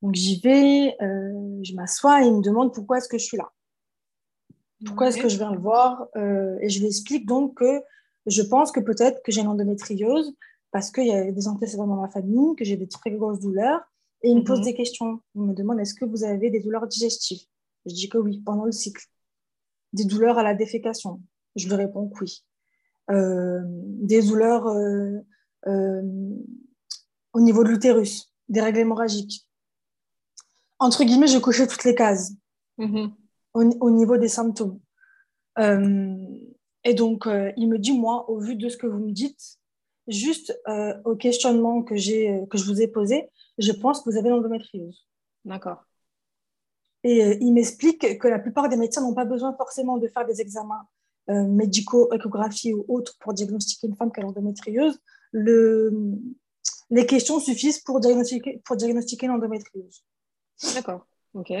Donc, 0.00 0.14
j'y 0.14 0.40
vais, 0.40 0.96
je 1.00 1.74
m'assois 1.74 2.22
et 2.22 2.26
il 2.26 2.36
me 2.36 2.42
demande 2.42 2.72
pourquoi 2.72 2.98
est-ce 2.98 3.08
que 3.08 3.18
je 3.18 3.24
suis 3.24 3.36
là. 3.36 3.50
Pourquoi 4.86 5.08
est-ce 5.08 5.18
que 5.18 5.28
je 5.28 5.36
viens 5.36 5.52
le 5.52 5.58
voir 5.58 6.08
Et 6.60 6.68
je 6.68 6.80
lui 6.80 6.86
explique 6.86 7.26
donc 7.26 7.58
que 7.58 7.82
je 8.26 8.42
pense 8.42 8.70
que 8.70 8.80
peut-être 8.80 9.22
que 9.22 9.32
j'ai 9.32 9.40
une 9.40 9.48
endométriose 9.48 10.34
parce 10.74 10.90
qu'il 10.90 11.06
y 11.06 11.12
a 11.12 11.30
des 11.30 11.46
antécédents 11.46 11.86
dans 11.86 12.02
ma 12.02 12.08
famille, 12.08 12.56
que 12.56 12.64
j'ai 12.64 12.76
des 12.76 12.88
très 12.88 13.12
grosses 13.12 13.38
douleurs. 13.38 13.80
Et 14.24 14.30
il 14.30 14.38
me 14.38 14.42
pose 14.42 14.58
mhm. 14.58 14.64
des 14.64 14.74
questions. 14.74 15.20
Il 15.36 15.42
me 15.42 15.54
demande 15.54 15.78
est-ce 15.78 15.94
que 15.94 16.04
vous 16.04 16.24
avez 16.24 16.50
des 16.50 16.58
douleurs 16.58 16.88
digestives? 16.88 17.46
Je 17.86 17.94
dis 17.94 18.08
que 18.08 18.18
oui, 18.18 18.42
pendant 18.44 18.64
le 18.64 18.72
cycle. 18.72 19.06
Des 19.92 20.04
douleurs 20.04 20.36
à 20.36 20.42
la 20.42 20.52
défécation? 20.52 21.22
Je 21.54 21.68
lui 21.68 21.76
réponds 21.76 22.08
que 22.08 22.24
oui. 22.24 22.44
Euh, 23.08 23.60
des 23.64 24.22
douleurs 24.22 24.66
euh, 24.66 25.20
euh, 25.68 26.02
au 27.34 27.40
niveau 27.40 27.62
de 27.62 27.68
l'utérus, 27.68 28.32
des 28.48 28.60
règles 28.60 28.80
hémorragiques. 28.80 29.46
Entre 30.80 31.04
guillemets, 31.04 31.28
je 31.28 31.38
cochais 31.38 31.68
toutes 31.68 31.84
les 31.84 31.94
cases 31.94 32.32
mhm. 32.78 33.12
au, 33.52 33.62
au, 33.62 33.90
niveau 33.92 34.16
des 34.16 34.26
symptômes. 34.26 34.80
et 35.56 36.94
donc, 36.94 37.28
il 37.56 37.68
me 37.68 37.78
dit, 37.78 37.96
moi, 37.96 38.28
au 38.28 38.40
vu 38.40 38.56
de 38.56 38.68
ce 38.68 38.76
que 38.76 38.88
vous 38.88 38.98
me 38.98 39.12
dites, 39.12 39.60
juste 40.08 40.58
euh, 40.68 40.94
au 41.04 41.16
questionnement 41.16 41.82
que, 41.82 41.96
j'ai, 41.96 42.42
que 42.50 42.58
je 42.58 42.64
vous 42.64 42.80
ai 42.80 42.88
posé, 42.88 43.30
je 43.58 43.72
pense 43.72 44.00
que 44.00 44.10
vous 44.10 44.16
avez 44.16 44.28
l'endométriose. 44.28 45.06
D'accord. 45.44 45.84
Et 47.02 47.22
euh, 47.22 47.36
il 47.40 47.52
m'explique 47.52 48.18
que 48.18 48.28
la 48.28 48.38
plupart 48.38 48.68
des 48.68 48.76
médecins 48.76 49.02
n'ont 49.02 49.14
pas 49.14 49.24
besoin 49.24 49.54
forcément 49.54 49.98
de 49.98 50.08
faire 50.08 50.26
des 50.26 50.40
examens 50.40 50.86
euh, 51.30 51.46
médicaux, 51.46 52.12
échographie 52.12 52.72
ou 52.72 52.84
autres 52.88 53.16
pour 53.20 53.34
diagnostiquer 53.34 53.86
une 53.86 53.96
femme 53.96 54.10
qui 54.12 54.20
a 54.20 54.22
l'endométriose. 54.22 54.98
Le, 55.32 55.92
les 56.90 57.06
questions 57.06 57.40
suffisent 57.40 57.80
pour 57.80 58.00
diagnostiquer, 58.00 58.60
pour 58.64 58.76
diagnostiquer 58.76 59.26
l'endométriose. 59.26 60.04
D'accord, 60.74 61.06
ok. 61.34 61.52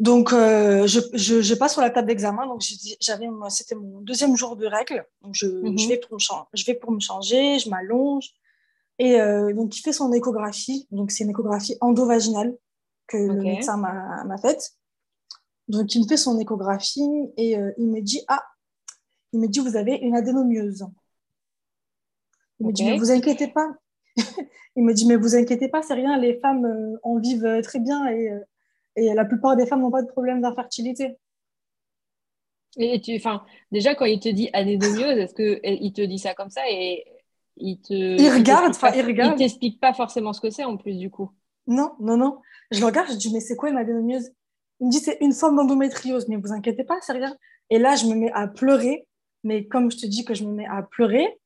Donc, 0.00 0.32
euh, 0.32 0.86
je, 0.86 0.98
je, 1.12 1.54
passe 1.54 1.72
sur 1.74 1.82
la 1.82 1.90
table 1.90 2.08
d'examen. 2.08 2.46
Donc, 2.46 2.62
j'avais, 3.02 3.28
c'était 3.50 3.74
mon 3.74 4.00
deuxième 4.00 4.34
jour 4.34 4.56
de 4.56 4.64
règle. 4.64 5.04
Donc, 5.20 5.34
je, 5.34 5.46
mhm. 5.46 5.78
je, 5.78 5.88
vais, 5.88 5.98
pour 5.98 6.14
me 6.14 6.18
je 6.54 6.64
vais 6.64 6.74
pour 6.74 6.90
me 6.90 7.00
changer, 7.00 7.58
je 7.58 7.68
m'allonge. 7.68 8.30
Et 8.98 9.20
euh, 9.20 9.52
donc, 9.52 9.76
il 9.76 9.82
fait 9.82 9.92
son 9.92 10.10
échographie. 10.14 10.88
Donc, 10.90 11.10
c'est 11.10 11.24
une 11.24 11.30
échographie 11.30 11.76
endovaginale 11.82 12.56
que 13.08 13.18
le 13.18 13.42
médecin 13.42 13.76
m'a 13.76 14.38
faite. 14.38 14.72
Donc, 15.68 15.94
il 15.94 16.02
me 16.02 16.08
fait 16.08 16.16
son 16.16 16.38
échographie 16.38 17.28
et 17.36 17.58
euh, 17.58 17.70
il 17.76 17.88
me 17.88 18.00
dit 18.00 18.22
Ah, 18.26 18.42
il 19.34 19.40
me 19.40 19.48
dit, 19.48 19.60
vous 19.60 19.76
avez 19.76 19.96
une 19.96 20.16
adénomieuse. 20.16 20.86
Il 22.58 22.68
me 22.68 22.72
dit, 22.72 22.84
mais 22.84 22.96
vous 22.96 23.10
inquiétez 23.10 23.48
pas. 23.48 23.68
il 24.76 24.82
me 24.82 24.94
dit, 24.94 25.04
mais 25.06 25.16
vous 25.16 25.36
inquiétez 25.36 25.68
pas, 25.68 25.82
c'est 25.82 25.94
rien, 25.94 26.16
les 26.16 26.40
femmes 26.40 26.98
en 27.02 27.18
vivent 27.18 27.60
très 27.62 27.80
bien 27.80 28.06
et 28.08 28.30
et 28.96 29.14
la 29.14 29.24
plupart 29.24 29.56
des 29.56 29.66
femmes 29.66 29.80
n'ont 29.80 29.90
pas 29.90 30.02
de 30.02 30.08
problème 30.08 30.40
d'infertilité. 30.40 31.16
Et 32.76 33.00
tu, 33.00 33.16
enfin, 33.16 33.44
déjà, 33.72 33.94
quand 33.94 34.04
il 34.04 34.20
te 34.20 34.28
dit 34.28 34.48
adénomiose, 34.52 35.18
est-ce 35.18 35.34
qu'il 35.34 35.92
te 35.92 36.02
dit 36.02 36.18
ça 36.18 36.34
comme 36.34 36.50
ça 36.50 36.62
et 36.70 37.04
il 37.56 37.80
te. 37.80 37.92
Il 37.92 38.30
regarde, 38.30 38.70
enfin, 38.70 38.92
il 38.94 39.04
regarde. 39.04 39.34
Il 39.38 39.44
t'explique 39.44 39.80
pas 39.80 39.92
forcément 39.92 40.32
ce 40.32 40.40
que 40.40 40.50
c'est 40.50 40.64
en 40.64 40.76
plus, 40.76 40.96
du 40.96 41.10
coup. 41.10 41.30
Non, 41.66 41.92
non, 42.00 42.16
non. 42.16 42.40
Je 42.70 42.80
le 42.80 42.86
regarde, 42.86 43.08
je 43.10 43.16
dis, 43.16 43.32
mais 43.32 43.40
c'est 43.40 43.56
quoi 43.56 43.70
une 43.70 43.76
adénomyose 43.76 44.30
Il 44.80 44.86
me 44.86 44.92
dit, 44.92 44.98
c'est 44.98 45.18
une 45.20 45.32
forme 45.32 45.56
d'endométriose, 45.56 46.28
mais 46.28 46.36
vous 46.36 46.52
inquiétez 46.52 46.84
pas, 46.84 46.98
c'est 47.02 47.12
rien. 47.12 47.36
Et 47.70 47.78
là, 47.78 47.96
je 47.96 48.06
me 48.06 48.14
mets 48.14 48.32
à 48.32 48.46
pleurer. 48.46 49.06
Mais 49.42 49.66
comme 49.66 49.90
je 49.90 49.96
te 49.96 50.06
dis 50.06 50.24
que 50.24 50.34
je 50.34 50.44
me 50.44 50.52
mets 50.52 50.66
à 50.66 50.82
pleurer, 50.82 51.40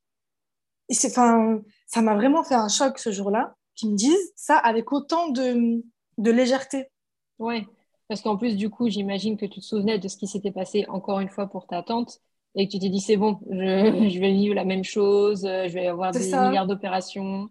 et 0.89 0.95
enfin, 1.07 1.61
ça 1.87 2.03
m'a 2.03 2.15
vraiment 2.15 2.43
fait 2.43 2.55
un 2.55 2.69
choc 2.69 2.99
ce 2.99 3.13
jour-là, 3.13 3.55
qu'ils 3.75 3.93
me 3.93 3.97
disent 3.97 4.33
ça 4.37 4.57
avec 4.57 4.93
autant 4.93 5.29
de, 5.29 5.83
de 6.19 6.31
légèreté. 6.31 6.91
Ouais, 7.39 7.67
parce 8.09 8.21
qu'en 8.21 8.37
plus, 8.37 8.57
du 8.57 8.71
coup, 8.71 8.89
j'imagine 8.89 9.37
que 9.37 9.47
tu 9.47 9.61
te 9.61 9.65
souvenais 9.65 9.99
de 9.99 10.09
ce 10.09 10.17
qui 10.17 10.27
s'était 10.27 10.53
passé 10.53 10.85
encore 10.89 11.21
une 11.21 11.29
fois 11.29 11.47
pour 11.47 11.67
ta 11.67 11.83
tante 11.83 12.21
et 12.55 12.67
que 12.67 12.73
tu 12.73 12.79
t'es 12.79 12.89
dit, 12.89 13.01
c'est 13.01 13.17
bon, 13.17 13.41
je, 13.51 13.55
je, 14.11 14.21
vais 14.21 14.33
vivre 14.33 14.55
la 14.55 14.65
même 14.65 14.85
chose, 14.85 15.43
je 15.43 15.73
vais 15.73 15.89
avoir 15.89 16.13
des 16.13 16.21
milliards 16.21 16.67
d'opérations. 16.67 17.49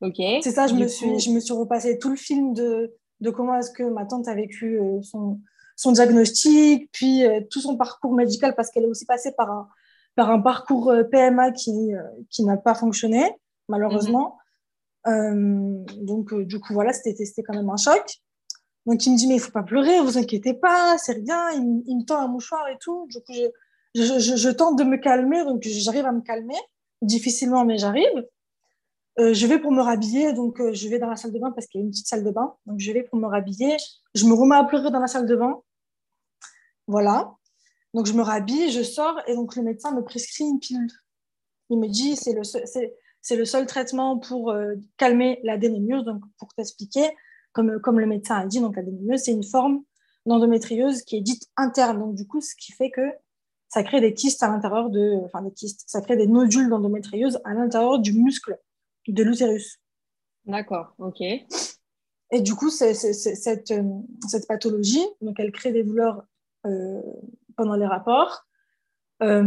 Ok. 0.00 0.16
C'est 0.42 0.50
ça, 0.50 0.66
je 0.66 0.74
me, 0.74 0.88
suis, 0.88 1.18
je 1.18 1.30
me 1.30 1.40
suis 1.40 1.54
repassé 1.54 1.98
tout 1.98 2.10
le 2.10 2.16
film 2.16 2.52
de, 2.52 2.94
de 3.20 3.30
comment 3.30 3.56
est-ce 3.56 3.70
que 3.70 3.82
ma 3.82 4.04
tante 4.04 4.28
a 4.28 4.34
vécu 4.34 4.78
euh, 4.78 5.00
son, 5.02 5.40
son 5.76 5.92
diagnostic, 5.92 6.90
puis 6.92 7.24
euh, 7.24 7.40
tout 7.50 7.60
son 7.60 7.76
parcours 7.76 8.14
médical, 8.14 8.54
parce 8.54 8.70
qu'elle 8.70 8.84
est 8.84 8.88
aussi 8.88 9.06
passée 9.06 9.32
par 9.36 9.50
un, 9.50 9.68
par 10.14 10.30
un 10.30 10.40
parcours 10.40 10.90
euh, 10.90 11.04
PMA 11.04 11.52
qui, 11.52 11.92
qui 12.30 12.44
n'a 12.44 12.56
pas 12.56 12.74
fonctionné, 12.74 13.24
malheureusement. 13.68 14.34
Mhm. 14.34 14.45
Donc, 15.06 16.34
du 16.34 16.58
coup, 16.60 16.72
voilà, 16.72 16.92
c'était 16.92 17.42
quand 17.42 17.54
même 17.54 17.70
un 17.70 17.76
choc. 17.76 18.04
Donc, 18.86 19.04
il 19.06 19.12
me 19.12 19.16
dit, 19.16 19.26
mais 19.26 19.34
il 19.34 19.40
faut 19.40 19.52
pas 19.52 19.62
pleurer, 19.62 20.00
vous 20.00 20.18
inquiétez 20.18 20.54
pas, 20.54 20.96
c'est 20.98 21.12
rien. 21.12 21.50
Il, 21.52 21.98
me 21.98 22.04
tend 22.04 22.20
un 22.20 22.28
mouchoir 22.28 22.68
et 22.68 22.76
tout. 22.80 23.06
Du 23.10 23.18
coup, 23.18 23.32
je, 23.94 24.18
je, 24.18 24.48
tente 24.50 24.78
de 24.78 24.84
me 24.84 24.96
calmer, 24.96 25.44
donc 25.44 25.62
j'arrive 25.62 26.06
à 26.06 26.12
me 26.12 26.20
calmer, 26.20 26.58
difficilement, 27.02 27.64
mais 27.64 27.78
j'arrive. 27.78 28.26
Euh, 29.18 29.32
je 29.32 29.46
vais 29.46 29.58
pour 29.58 29.72
me 29.72 29.80
rhabiller, 29.80 30.34
donc 30.34 30.60
euh, 30.60 30.74
je 30.74 30.88
vais 30.88 30.98
dans 30.98 31.08
la 31.08 31.16
salle 31.16 31.32
de 31.32 31.38
bain 31.38 31.50
parce 31.50 31.66
qu'il 31.66 31.80
y 31.80 31.82
a 31.82 31.84
une 31.84 31.90
petite 31.90 32.06
salle 32.06 32.22
de 32.22 32.30
bain. 32.30 32.54
Donc 32.66 32.80
je 32.80 32.92
vais 32.92 33.02
pour 33.02 33.18
me 33.18 33.26
rhabiller. 33.26 33.76
Je 34.14 34.26
me 34.26 34.34
remets 34.34 34.56
à 34.56 34.64
pleurer 34.64 34.90
dans 34.90 35.00
la 35.00 35.06
salle 35.06 35.26
de 35.26 35.34
bain. 35.34 35.62
Voilà. 36.86 37.34
Donc 37.94 38.06
je 38.06 38.12
me 38.12 38.22
rhabille, 38.22 38.70
je 38.70 38.82
sors 38.82 39.18
et 39.26 39.34
donc 39.34 39.56
le 39.56 39.62
médecin 39.62 39.92
me 39.92 40.02
prescrit 40.02 40.44
une 40.44 40.60
pilule. 40.60 40.92
Il 41.70 41.78
me 41.78 41.88
dit 41.88 42.14
c'est 42.14 42.34
le 42.34 42.42
c'est 43.26 43.34
le 43.34 43.44
seul 43.44 43.66
traitement 43.66 44.18
pour 44.18 44.52
euh, 44.52 44.76
calmer 44.98 45.40
la. 45.42 45.58
Donc 45.58 46.22
pour 46.38 46.54
t'expliquer, 46.54 47.08
comme, 47.52 47.80
comme 47.80 47.98
le 47.98 48.06
médecin 48.06 48.36
a 48.36 48.46
dit, 48.46 48.60
donc 48.60 48.76
la 48.76 49.18
c'est 49.18 49.32
une 49.32 49.42
forme 49.42 49.82
d'endométriose 50.26 51.02
qui 51.02 51.16
est 51.16 51.22
dite 51.22 51.42
interne. 51.56 51.98
Donc 51.98 52.14
du 52.14 52.24
coup, 52.24 52.40
ce 52.40 52.54
qui 52.54 52.70
fait 52.70 52.90
que 52.90 53.02
ça 53.68 53.82
crée 53.82 54.00
des 54.00 54.14
kystes 54.14 54.44
à 54.44 54.48
l'intérieur 54.48 54.90
de, 54.90 55.16
enfin 55.24 55.42
des 55.42 55.50
kystes, 55.50 55.82
ça 55.88 56.00
crée 56.02 56.16
des 56.16 56.28
nodules 56.28 56.68
d'endométriose 56.68 57.40
à 57.42 57.52
l'intérieur 57.52 57.98
du 57.98 58.12
muscle 58.12 58.60
de 59.08 59.22
l'utérus. 59.24 59.80
D'accord, 60.44 60.94
ok. 60.98 61.20
Et 61.20 62.40
du 62.42 62.54
coup, 62.54 62.70
c'est, 62.70 62.94
cette, 62.94 63.72
euh, 63.72 63.82
cette, 64.28 64.46
pathologie, 64.46 65.04
donc 65.20 65.40
elle 65.40 65.50
crée 65.50 65.72
des 65.72 65.82
douleurs 65.82 66.22
euh, 66.64 67.02
pendant 67.56 67.74
les 67.74 67.86
rapports, 67.86 68.44
euh, 69.20 69.42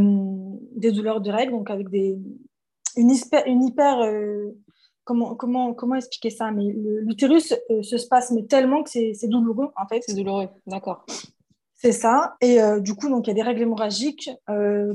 des 0.76 0.92
douleurs 0.92 1.22
de 1.22 1.32
règles, 1.32 1.54
donc 1.54 1.70
avec 1.70 1.90
des, 1.90 2.20
une, 2.96 3.12
hyper, 3.12 3.46
une 3.46 3.64
hyper 3.64 3.98
comment, 5.04 5.36
comment, 5.36 5.74
comment 5.74 5.96
expliquer 5.96 6.30
ça? 6.30 6.52
Mais 6.52 6.66
l'utérus 6.74 7.54
se 7.82 7.98
spasse 7.98 8.32
mais 8.32 8.44
tellement 8.46 8.84
que 8.84 8.90
c'est, 8.90 9.28
douloureux 9.28 9.70
en 9.76 9.88
fait. 9.88 10.04
C'est 10.06 10.16
douloureux, 10.16 10.50
d'accord. 10.68 11.06
C'est 11.76 11.94
ça. 11.94 12.36
Et 12.42 12.60
du 12.82 12.94
coup, 12.96 13.10
donc 13.10 13.28
il 13.28 13.30
y 13.30 13.32
a 13.32 13.36
des 13.36 13.42
règles 13.42 13.62
hémorragiques 13.62 14.30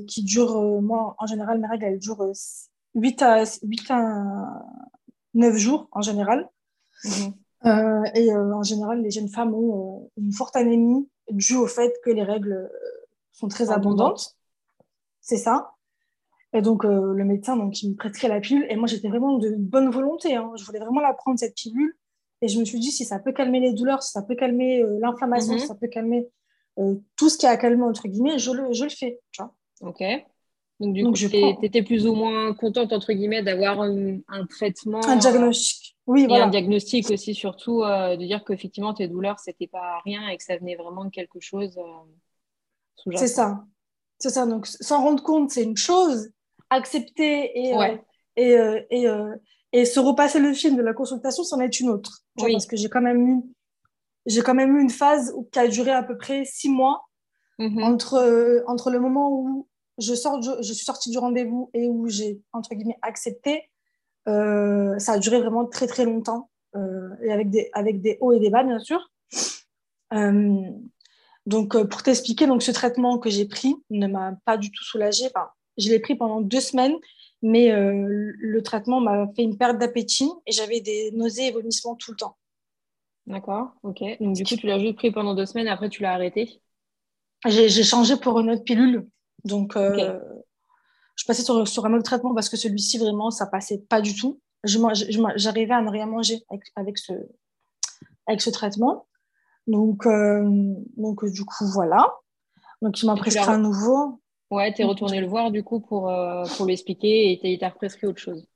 qui 0.06 0.22
durent, 0.22 0.80
moi 0.82 1.16
en 1.18 1.26
général, 1.26 1.60
mes 1.60 1.66
règles 1.66 1.84
elles 1.84 1.98
durent 1.98 2.32
8 2.94 3.22
à, 3.22 3.44
8 3.62 3.90
à 3.90 4.62
9 5.34 5.56
jours 5.56 5.88
en 5.92 6.02
général. 6.02 6.48
Mhm. 7.04 7.34
Euh, 7.66 8.04
et 8.14 8.30
euh, 8.30 8.54
en 8.54 8.62
général, 8.62 9.00
les 9.00 9.10
jeunes 9.10 9.28
femmes 9.28 9.54
ont 9.54 10.02
euh, 10.04 10.08
une 10.18 10.32
forte 10.32 10.54
anémie 10.56 11.08
due 11.30 11.56
au 11.56 11.66
fait 11.66 11.92
que 12.04 12.10
les 12.10 12.22
règles 12.22 12.70
sont 13.32 13.48
très 13.48 13.70
abondantes. 13.70 14.36
C'est 15.20 15.38
ça. 15.38 15.73
Et 16.54 16.62
donc, 16.62 16.84
le 16.84 17.24
médecin, 17.24 17.56
donc, 17.56 17.82
il 17.82 17.90
me 17.90 17.96
prescrit 17.96 18.28
la 18.28 18.40
pilule. 18.40 18.66
Et 18.70 18.76
moi, 18.76 18.86
j'étais 18.86 19.08
vraiment 19.08 19.38
de 19.38 19.54
bonne 19.58 19.90
volonté. 19.90 20.36
Hein. 20.36 20.52
Je 20.56 20.64
voulais 20.64 20.78
vraiment 20.78 21.00
la 21.00 21.12
prendre, 21.12 21.38
cette 21.38 21.56
pilule. 21.56 21.96
Et 22.42 22.48
je 22.48 22.58
me 22.60 22.64
suis 22.64 22.78
dit, 22.78 22.92
si 22.92 23.04
ça 23.04 23.18
peut 23.18 23.32
calmer 23.32 23.58
les 23.60 23.72
douleurs, 23.72 24.02
si 24.02 24.12
ça 24.12 24.22
peut 24.22 24.36
calmer 24.36 24.84
l'inflammation, 25.00 25.54
mhm. 25.54 25.58
si 25.58 25.66
ça 25.66 25.74
peut 25.74 25.88
calmer 25.88 26.28
tout 27.16 27.28
ce 27.28 27.38
qui 27.38 27.46
a 27.46 27.50
à 27.50 27.56
calmer, 27.56 27.82
entre 27.82 28.06
guillemets, 28.08 28.38
je 28.38 28.52
le, 28.52 28.72
je 28.72 28.84
le 28.84 28.90
fais. 28.90 29.20
Tu 29.32 29.42
vois. 29.42 29.52
Ok. 29.80 30.02
Donc, 30.80 30.94
du 30.94 31.04
coup, 31.04 31.12
tu 31.12 31.66
étais 31.66 31.82
plus 31.82 32.06
ou 32.06 32.14
moins 32.14 32.52
contente, 32.54 32.92
entre 32.92 33.12
guillemets, 33.12 33.42
d'avoir 33.42 33.80
un, 33.82 34.46
traitement. 34.48 35.04
Un 35.06 35.16
diagnostic. 35.16 35.96
Oui, 36.06 36.26
voilà. 36.26 36.46
un 36.46 36.50
diagnostic 36.50 37.10
aussi, 37.10 37.34
surtout, 37.34 37.82
euh, 37.82 38.16
de 38.16 38.24
dire 38.24 38.44
qu'effectivement, 38.44 38.92
tes 38.92 39.08
douleurs, 39.08 39.38
c'était 39.38 39.68
pas 39.68 40.00
rien 40.04 40.28
et 40.28 40.36
que 40.36 40.42
ça 40.42 40.56
venait 40.56 40.74
vraiment 40.74 41.04
de 41.04 41.10
quelque 41.10 41.40
chose 41.40 41.78
euh, 41.78 43.12
C'est 43.16 43.28
ça. 43.28 43.64
C'est 44.18 44.30
ça. 44.30 44.46
Donc, 44.46 44.66
s'en 44.66 45.02
rendre 45.02 45.22
compte, 45.22 45.50
c'est 45.50 45.62
une 45.62 45.76
chose. 45.76 46.30
Accepter 46.74 47.58
et, 47.58 47.76
euh, 47.76 47.96
et, 48.36 48.56
et, 48.90 49.06
et, 49.72 49.84
se 49.84 50.00
repasser 50.00 50.40
le 50.40 50.52
film 50.52 50.76
de 50.76 50.82
la 50.82 50.92
consultation, 50.92 51.44
c'en 51.44 51.60
est 51.60 51.80
une 51.80 51.88
autre. 51.88 52.20
Oui. 52.40 52.52
Parce 52.52 52.66
que 52.66 52.76
j'ai 52.76 52.88
quand 52.88 53.02
même 53.02 53.26
eu 53.26 53.42
j'ai 54.26 54.42
quand 54.42 54.54
même 54.54 54.76
eu 54.76 54.80
une 54.80 54.90
phase 54.90 55.34
qui 55.52 55.58
a 55.58 55.68
duré 55.68 55.90
à 55.90 56.02
peu 56.02 56.16
près 56.16 56.44
six 56.44 56.70
mois 56.70 57.04
mm-hmm. 57.58 57.82
entre, 57.82 58.64
entre 58.66 58.90
le 58.90 58.98
moment 58.98 59.30
où 59.30 59.68
je, 59.98 60.14
sors, 60.14 60.40
je, 60.42 60.62
suis 60.62 60.84
sortie 60.84 61.10
du 61.10 61.18
rendez-vous 61.18 61.70
et 61.74 61.86
où 61.88 62.08
j'ai, 62.08 62.40
entre 62.52 62.74
guillemets, 62.74 62.98
accepté, 63.02 63.70
euh, 64.28 64.98
ça 64.98 65.12
a 65.12 65.18
duré 65.18 65.40
vraiment 65.40 65.66
très, 65.66 65.86
très 65.86 66.04
longtemps, 66.04 66.50
euh, 66.74 67.10
et 67.22 67.32
avec 67.32 67.50
des, 67.50 67.70
avec 67.72 68.00
des 68.00 68.18
hauts 68.20 68.32
et 68.32 68.40
des 68.40 68.50
bas, 68.50 68.64
bien 68.64 68.78
sûr. 68.78 69.10
Euh, 70.12 70.70
donc, 71.46 71.76
pour 71.88 72.02
t'expliquer, 72.02 72.46
donc, 72.46 72.62
ce 72.62 72.70
traitement 72.70 73.18
que 73.18 73.28
j'ai 73.28 73.46
pris 73.46 73.76
ne 73.90 74.06
m'a 74.06 74.32
pas 74.44 74.56
du 74.56 74.70
tout 74.70 74.82
soulagée. 74.82 75.26
Enfin, 75.26 75.48
je 75.78 75.88
l'ai 75.88 75.98
pris 75.98 76.14
pendant 76.14 76.40
deux 76.40 76.60
semaines, 76.60 76.94
mais 77.42 77.70
le 77.70 78.62
traitement 78.62 79.00
m'a 79.00 79.26
fait 79.36 79.42
une 79.42 79.58
perte 79.58 79.78
d'appétit 79.78 80.30
et 80.46 80.52
j'avais 80.52 80.80
des 80.80 81.10
nausées 81.12 81.48
et 81.48 81.50
vomissements 81.50 81.94
tout 81.94 82.12
le 82.12 82.16
temps. 82.16 82.36
D'accord, 83.26 83.72
ok. 83.82 84.02
Donc, 84.20 84.34
du 84.34 84.44
coup, 84.44 84.56
tu 84.56 84.66
l'as 84.66 84.78
juste 84.78 84.96
pris 84.96 85.10
pendant 85.10 85.34
deux 85.34 85.46
semaines, 85.46 85.68
après, 85.68 85.88
tu 85.88 86.02
l'as 86.02 86.12
arrêté 86.12 86.60
J'ai 87.46 87.82
changé 87.82 88.16
pour 88.16 88.40
une 88.40 88.50
autre 88.50 88.64
pilule 88.64 89.08
donc, 89.44 89.76
euh, 89.76 90.18
je 91.16 91.24
passais 91.26 91.42
sur, 91.42 91.66
sur, 91.68 91.86
un 91.86 91.92
autre 91.92 92.04
traitement 92.04 92.34
parce 92.34 92.48
que 92.48 92.56
celui-ci, 92.56 92.98
vraiment, 92.98 93.30
ça 93.30 93.46
passait 93.46 93.78
pas 93.88 94.00
du 94.00 94.14
tout. 94.14 94.40
J'arrivais 94.64 95.74
à 95.74 95.82
ne 95.82 95.90
rien 95.90 96.06
manger 96.06 96.42
avec, 96.50 96.62
avec, 96.76 96.98
ce, 96.98 97.12
avec 98.26 98.40
ce 98.40 98.50
traitement. 98.50 99.06
Donc, 99.66 100.06
euh, 100.06 100.42
donc, 100.96 101.24
du 101.26 101.44
coup, 101.44 101.66
voilà. 101.72 102.10
Donc, 102.80 103.00
il 103.02 103.06
m'a 103.06 103.16
prescrit 103.16 103.50
un 103.50 103.58
nouveau. 103.58 104.20
Ouais, 104.54 104.72
tu 104.72 104.82
es 104.82 104.84
retourné 104.84 105.20
le 105.20 105.26
voir, 105.26 105.50
du 105.50 105.62
coup, 105.62 105.80
pour, 105.80 106.08
euh, 106.08 106.44
pour 106.56 106.66
lui 106.66 106.72
expliquer 106.72 107.32
et 107.32 107.52
il 107.52 107.58
t'a 107.58 107.70
prescrit 107.70 108.06
autre 108.06 108.20
chose. 108.20 108.46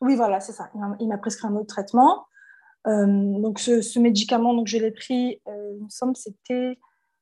Oui, 0.00 0.16
voilà, 0.16 0.40
c'est 0.40 0.52
ça. 0.52 0.70
Il 1.00 1.08
m'a 1.08 1.18
prescrit 1.18 1.48
un 1.48 1.56
autre 1.56 1.66
traitement. 1.66 2.26
donc, 2.86 3.58
ce, 3.58 3.80
ce, 3.80 3.98
médicament, 3.98 4.54
donc, 4.54 4.66
je 4.66 4.78
l'ai 4.78 4.90
pris, 4.90 5.40
il 5.46 5.82
me 5.82 5.88
semble, 5.88 6.16
c'était 6.16 6.78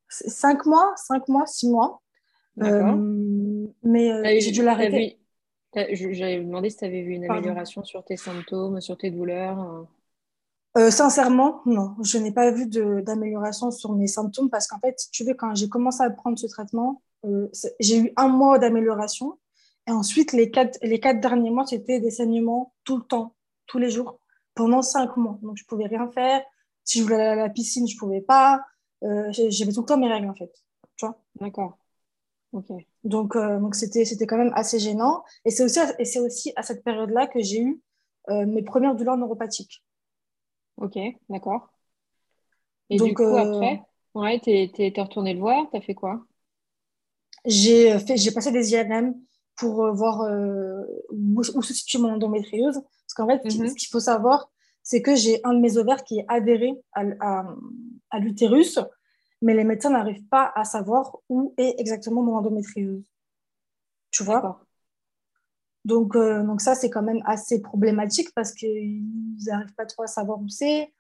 5 0.09 0.67
mois, 0.67 0.93
5 0.97 1.29
mois, 1.29 1.47
6 1.47 1.71
mois. 1.71 2.03
Euh, 2.61 3.67
mais 3.83 4.13
euh, 4.13 4.41
j'ai 4.41 4.51
dû 4.51 4.63
l'arrêter. 4.63 5.19
J'avais 5.75 6.45
demandé 6.45 6.69
si 6.69 6.77
tu 6.77 6.85
avais 6.85 7.03
vu 7.03 7.15
une 7.15 7.31
amélioration 7.31 7.83
sur 7.83 8.05
tes 8.05 8.17
symptômes, 8.17 8.81
sur 8.81 8.97
tes 8.97 9.11
douleurs. 9.11 9.87
Euh, 10.77 10.91
sincèrement, 10.91 11.63
non. 11.65 11.95
Je 12.03 12.19
n'ai 12.19 12.33
pas 12.33 12.51
vu 12.51 12.67
d'amélioration 12.67 13.71
sur 13.71 13.93
mes 13.93 14.07
symptômes 14.07 14.51
parce 14.51 14.67
qu'en 14.67 14.79
fait, 14.81 14.99
si 14.99 15.11
tu 15.11 15.25
veux, 15.25 15.35
quand 15.35 15.55
j'ai 15.55 15.69
commencé 15.69 16.03
à 16.03 16.11
prendre 16.11 16.39
ce 16.39 16.47
traitement, 16.47 17.03
j'ai 17.81 17.99
eu 17.99 18.13
un 18.17 18.29
mois 18.29 18.59
d'amélioration. 18.59 19.39
Et 19.89 19.91
ensuite, 19.91 20.33
les 20.33 20.51
quatre, 20.51 20.79
les 20.83 21.01
quatre 21.01 21.21
derniers 21.21 21.51
mois, 21.51 21.67
c'était 21.67 22.01
des 22.01 22.11
saignements 22.11 22.73
tout 22.85 22.97
le 22.97 23.03
temps, 23.03 23.35
tous 23.67 23.79
les 23.79 23.91
jours, 23.91 24.21
pendant 24.55 24.83
cinq 24.83 25.17
mois. 25.17 25.39
Donc, 25.43 25.57
je 25.57 25.65
ne 25.65 25.67
pouvais 25.67 25.87
rien 25.87 26.09
faire. 26.13 26.43
Si 26.85 26.99
je 26.99 27.05
voulais 27.05 27.17
aller 27.17 27.41
à 27.41 27.45
la 27.45 27.49
piscine, 27.49 27.89
je 27.89 27.95
ne 27.95 27.99
pouvais 27.99 28.21
pas. 28.21 28.61
J'avais 29.03 29.73
tout 29.73 29.81
le 29.81 29.87
temps 29.87 29.99
mes 29.99 30.09
règles, 30.09 30.29
en 30.29 30.35
fait. 30.35 30.53
Tu 30.97 31.07
vois? 31.07 31.21
D'accord. 31.41 31.79
Donc, 33.05 33.37
euh, 33.37 33.59
donc 33.59 33.75
c'était, 33.75 34.05
quand 34.27 34.37
même 34.37 34.53
assez 34.55 34.79
gênant. 34.79 35.25
Et 35.45 35.51
c'est 35.51 35.65
aussi, 35.65 35.79
et 35.99 36.21
aussi 36.21 36.53
à 36.57 36.63
cette 36.63 36.85
période-là 36.85 37.27
que 37.27 37.41
j'ai 37.41 37.61
eu 37.61 37.81
euh, 38.29 38.47
mes 38.47 38.63
premières 38.63 38.95
douleurs 38.95 39.17
neuropathiques. 39.17 39.83
Ok, 40.77 40.99
d'accord. 41.29 41.71
Et 42.91 42.97
donc, 42.97 43.09
du 43.09 43.15
coup, 43.15 43.23
euh, 43.23 43.37
après, 43.37 43.83
ouais, 44.15 44.39
t'es, 44.41 44.71
t'es, 44.75 45.01
retourné 45.01 45.33
le 45.35 45.41
voir, 45.41 45.67
t'as 45.73 45.81
fait 45.81 45.95
quoi? 45.95 46.25
J'ai, 47.45 47.99
fait, 47.99 48.17
j'ai 48.17 48.31
passé 48.31 48.53
des 48.53 48.73
IRM 48.73 49.15
pour 49.57 49.93
voir 49.95 50.27
où, 51.11 51.43
se 51.43 51.75
situe 51.75 51.99
mon 51.99 52.15
endométriose. 52.15 52.75
Parce 52.75 53.15
qu'en 53.15 53.27
fait, 53.27 53.45
mhm. 53.45 53.69
ce 53.69 53.75
qu'il 53.75 53.89
faut 53.89 54.01
savoir, 54.01 54.51
c'est 54.83 55.03
que 55.03 55.15
j'ai 55.15 55.41
un 55.45 55.55
de 55.55 55.61
mes 55.61 55.77
ovaires 55.77 56.03
qui 56.05 56.21
est 56.21 56.25
adhéré 56.29 56.73
à, 56.93 57.03
à, 57.21 57.55
à 58.11 58.19
l'utérus 58.19 58.79
mais 59.43 59.55
les 59.55 59.65
médecins 59.65 59.91
n'arrivent 59.91 60.27
pas 60.29 60.53
à 60.55 60.65
savoir 60.65 61.19
où 61.29 61.53
est 61.59 61.75
exactement 61.79 62.23
mon 62.23 62.37
endométriose. 62.37 63.05
Tu 64.11 64.23
vois? 64.23 64.65
Donc, 65.85 66.15
euh, 66.15 66.45
donc 66.45 66.61
ça, 66.61 66.77
c'est 66.77 66.91
quand 66.91 67.03
même 67.03 67.21
assez 67.27 67.61
problématique 67.61 68.29
parce 68.35 68.53
qu'ils 68.53 69.03
n'arrivent 69.45 69.75
pas 69.75 69.85
trop 69.85 70.05
à 70.05 70.07
savoir 70.07 70.41
où 70.41 70.49
c'est. 70.49 70.93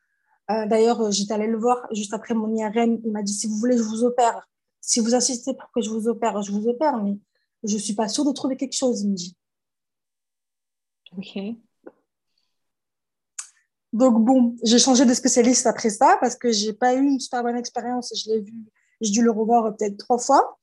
Euh, 0.50 0.66
d'ailleurs, 0.66 1.12
j'étais 1.12 1.34
allée 1.34 1.46
le 1.46 1.56
voir 1.56 1.86
juste 1.92 2.12
après 2.12 2.34
mon 2.34 2.52
IRM. 2.54 3.00
Il 3.04 3.12
m'a 3.12 3.22
dit, 3.22 3.32
si 3.32 3.46
vous 3.46 3.56
voulez, 3.56 3.78
je 3.78 3.82
vous 3.82 4.02
opère. 4.02 4.48
Si 4.82 5.00
vous 5.00 5.14
insistez 5.14 5.54
pour 5.54 5.70
que 5.70 5.80
je 5.80 5.88
vous 5.88 6.08
opère, 6.08 6.42
je 6.42 6.52
vous 6.52 6.68
opère, 6.68 6.98
mais 7.02 7.16
je 7.62 7.74
ne 7.74 7.78
suis 7.80 7.94
pas 7.94 8.08
sûre 8.08 8.24
de 8.24 8.32
trouver 8.32 8.56
quelque 8.56 8.76
chose, 8.76 9.02
il 9.02 9.10
me 9.10 9.14
dit. 9.14 9.36
Ok. 11.16 11.38
Donc 13.92 14.24
bon, 14.24 14.56
j'ai 14.64 14.78
changé 14.78 15.04
de 15.04 15.14
spécialiste 15.14 15.66
après 15.66 15.90
ça 15.90 16.16
parce 16.20 16.34
que 16.34 16.50
j'ai 16.50 16.72
pas 16.72 16.94
eu 16.94 17.04
une 17.04 17.20
super 17.20 17.42
bonne 17.42 17.56
expérience. 17.56 18.12
Je 18.16 18.30
l'ai 18.30 18.40
vu, 18.40 18.54
j'ai 19.00 19.12
dû 19.12 19.22
le 19.22 19.30
revoir 19.30 19.74
peut-être 19.76 19.96
trois 19.98 20.18
fois. 20.18 20.58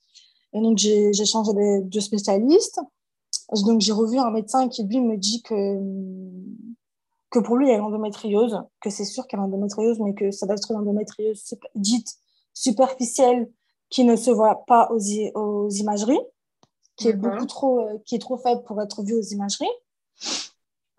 Et 0.53 0.61
donc 0.61 0.77
j'ai 0.77 1.13
changé 1.25 1.53
de, 1.53 1.87
de 1.87 1.99
spécialiste. 1.99 2.81
Donc 3.65 3.81
j'ai 3.81 3.93
revu 3.93 4.17
un 4.17 4.31
médecin 4.31 4.67
qui 4.67 4.83
lui 4.83 4.99
me 4.99 5.15
dit 5.17 5.41
que 5.43 5.79
que 7.29 7.37
pour 7.37 7.57
lui 7.57 7.67
il 7.67 7.71
y 7.71 7.75
a 7.75 7.77
l'endométriose, 7.77 8.59
que 8.81 8.89
c'est 8.89 9.05
sûr 9.05 9.27
qu'il 9.27 9.37
y 9.37 9.39
a 9.39 9.45
l'endométriose, 9.45 9.99
mais 9.99 10.15
que 10.15 10.31
ça 10.31 10.47
doit 10.47 10.55
être 10.55 10.71
une 10.71 10.77
endométriose 10.77 11.55
dite 11.75 12.15
superficielle 12.55 13.51
qui 13.89 14.03
ne 14.03 14.15
se 14.15 14.31
voit 14.31 14.65
pas 14.65 14.89
aux, 14.91 14.99
aux 15.35 15.69
imageries, 15.69 16.21
qui 16.95 17.07
est 17.07 17.13
beaucoup 17.13 17.45
trop, 17.45 17.79
euh, 17.79 17.97
qui 18.05 18.15
est 18.15 18.19
trop 18.19 18.37
faible 18.37 18.63
pour 18.63 18.81
être 18.81 19.03
vue 19.03 19.15
aux 19.15 19.21
imageries. 19.21 19.67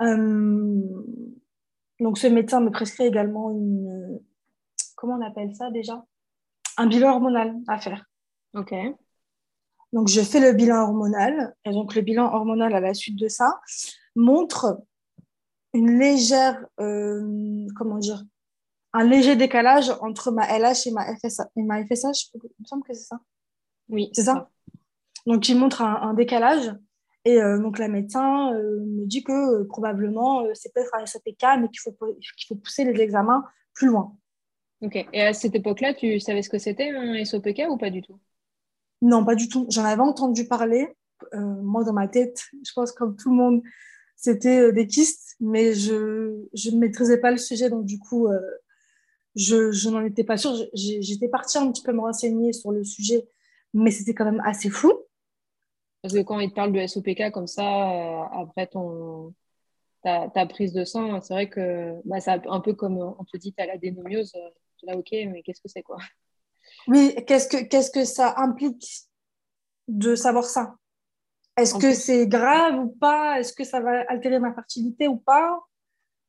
Euh, 0.03 0.83
donc, 2.01 2.19
ce 2.19 2.27
médecin 2.27 2.61
me 2.61 2.71
prescrit 2.71 3.05
également 3.05 3.51
une. 3.51 4.21
Comment 4.97 5.15
on 5.15 5.27
appelle 5.27 5.55
ça 5.55 5.71
déjà? 5.71 6.05
Un 6.77 6.87
bilan 6.87 7.13
hormonal 7.13 7.55
à 7.69 7.79
faire. 7.79 8.05
Ok. 8.55 8.75
Donc, 9.93 10.09
je 10.09 10.21
fais 10.21 10.41
le 10.41 10.53
bilan 10.53 10.83
hormonal. 10.83 11.55
Et 11.65 11.71
donc, 11.71 11.95
le 11.95 12.01
bilan 12.01 12.33
hormonal, 12.33 12.75
à 12.75 12.81
la 12.81 12.95
suite 12.95 13.17
de 13.17 13.29
ça, 13.29 13.61
montre 14.17 14.81
une 15.75 15.99
légère. 15.99 16.65
Euh, 16.81 17.67
comment 17.77 17.99
dire 17.99 18.23
Un 18.93 19.05
léger 19.05 19.37
décalage 19.37 19.91
entre 20.01 20.33
ma 20.33 20.47
LH 20.59 20.87
et 20.87 20.91
ma, 20.91 21.05
FSH. 21.17 21.47
Et 21.57 21.63
ma 21.63 21.85
FSH, 21.85 22.31
il 22.35 22.41
me 22.61 22.65
semble 22.65 22.83
que 22.83 22.93
c'est 22.93 23.07
ça. 23.07 23.21
Oui. 23.89 24.11
C'est 24.15 24.25
ça. 24.25 24.51
Donc, 25.27 25.49
il 25.49 25.57
montre 25.57 25.83
un 25.83 26.15
décalage. 26.15 26.73
Et 27.25 27.41
euh, 27.41 27.59
donc, 27.59 27.79
la 27.79 27.89
médecin 27.89 28.55
euh, 28.55 28.81
me 28.81 29.07
dit 29.07 29.23
que 29.23 29.33
euh, 29.33 29.67
probablement, 29.69 30.45
c'est 30.55 30.73
peut-être 30.73 30.95
un 30.95 31.05
SOPK, 31.05 31.61
mais 31.61 31.69
qu'il 31.69 31.81
faut, 31.81 31.93
qu'il 31.93 32.47
faut 32.49 32.55
pousser 32.55 32.85
les 32.85 32.99
examens 33.01 33.45
plus 33.75 33.89
loin. 33.89 34.17
Ok. 34.81 34.97
Et 35.13 35.23
à 35.23 35.33
cette 35.35 35.55
époque-là, 35.55 35.93
tu 35.93 36.19
savais 36.21 36.43
ce 36.43 36.49
que 36.49 36.59
c'était 36.59 36.91
un 36.91 37.23
SOPK 37.25 37.67
ou 37.69 37.77
pas 37.77 37.91
du 37.91 38.01
tout? 38.01 38.19
Non, 39.03 39.25
pas 39.25 39.35
du 39.35 39.49
tout. 39.49 39.67
J'en 39.71 39.85
avais 39.85 40.01
entendu 40.01 40.47
parler. 40.47 40.89
moi, 41.35 41.85
dans 41.85 41.93
ma 41.93 42.09
tête, 42.09 42.43
je 42.67 42.73
pense 42.75 42.93
comme 42.93 43.17
tout 43.17 43.31
le 43.31 43.37
monde, 43.37 43.63
c'était 44.17 44.73
des 44.73 44.87
kystes, 44.87 45.37
mais 45.41 45.75
je, 45.75 46.35
je 46.55 46.71
ne 46.71 46.79
maîtrisais 46.79 47.19
pas 47.19 47.31
le 47.31 47.37
sujet. 47.37 47.69
Donc, 47.69 47.85
du 47.85 47.99
coup, 47.99 48.29
je, 49.37 49.71
je 49.71 49.89
n'en 49.91 50.05
étais 50.05 50.25
pas 50.25 50.37
sûre. 50.37 50.55
J'étais 50.75 51.29
partie 51.29 51.59
un 51.59 51.71
petit 51.71 51.83
peu 51.83 51.93
me 51.93 52.01
renseigner 52.01 52.53
sur 52.53 52.73
le 52.73 52.85
sujet, 52.85 53.29
mais 53.75 53.91
c'était 53.91 54.15
quand 54.15 54.25
même 54.25 54.43
assez 54.45 54.71
flou. 54.71 54.93
Parce 56.03 56.15
que 56.15 56.21
quand 56.21 56.41
il 56.41 56.51
te 56.51 56.55
parle 56.55 56.73
de 56.73 56.87
SOPK 56.87 57.31
comme 57.31 57.47
ça, 57.47 57.63
euh, 57.63 58.43
après 58.43 58.67
ton, 58.67 59.35
ta, 60.03 60.29
ta, 60.29 60.47
prise 60.47 60.73
de 60.73 60.85
sang, 60.85 61.21
c'est 61.21 61.35
vrai 61.35 61.49
que 61.49 61.95
bah, 62.05 62.21
c'est 62.21 62.47
un 62.47 62.61
peu 62.61 62.73
comme 62.73 62.97
on 62.97 63.25
te 63.25 63.37
dit, 63.37 63.53
tu 63.53 63.63
as 63.63 63.67
la 63.67 63.77
dénomiose. 63.77 64.33
Euh, 64.35 64.51
tu 64.79 64.87
là, 64.87 64.97
ok, 64.97 65.11
mais 65.13 65.43
qu'est-ce 65.43 65.61
que 65.61 65.69
c'est 65.69 65.83
quoi? 65.83 65.99
Oui, 66.89 67.15
qu'est-ce 67.27 67.49
que, 67.49 67.63
qu'est-ce 67.65 67.91
que 67.91 68.05
ça 68.05 68.35
implique 68.39 68.87
de 69.89 70.15
savoir 70.15 70.45
ça? 70.45 70.77
Est-ce 71.57 71.75
que 71.75 71.93
c'est 71.93 72.27
grave 72.27 72.79
ou 72.79 72.89
pas? 72.89 73.39
Est-ce 73.39 73.53
que 73.53 73.65
ça 73.65 73.81
va 73.81 74.05
altérer 74.09 74.39
ma 74.39 74.55
fertilité 74.55 75.09
ou 75.09 75.17
pas? 75.17 75.61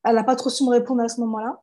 Elle 0.04 0.16
n'a 0.16 0.24
pas 0.24 0.36
trop 0.36 0.50
su 0.50 0.64
me 0.64 0.70
répondre 0.70 1.02
à 1.02 1.08
ce 1.08 1.20
moment-là. 1.20 1.58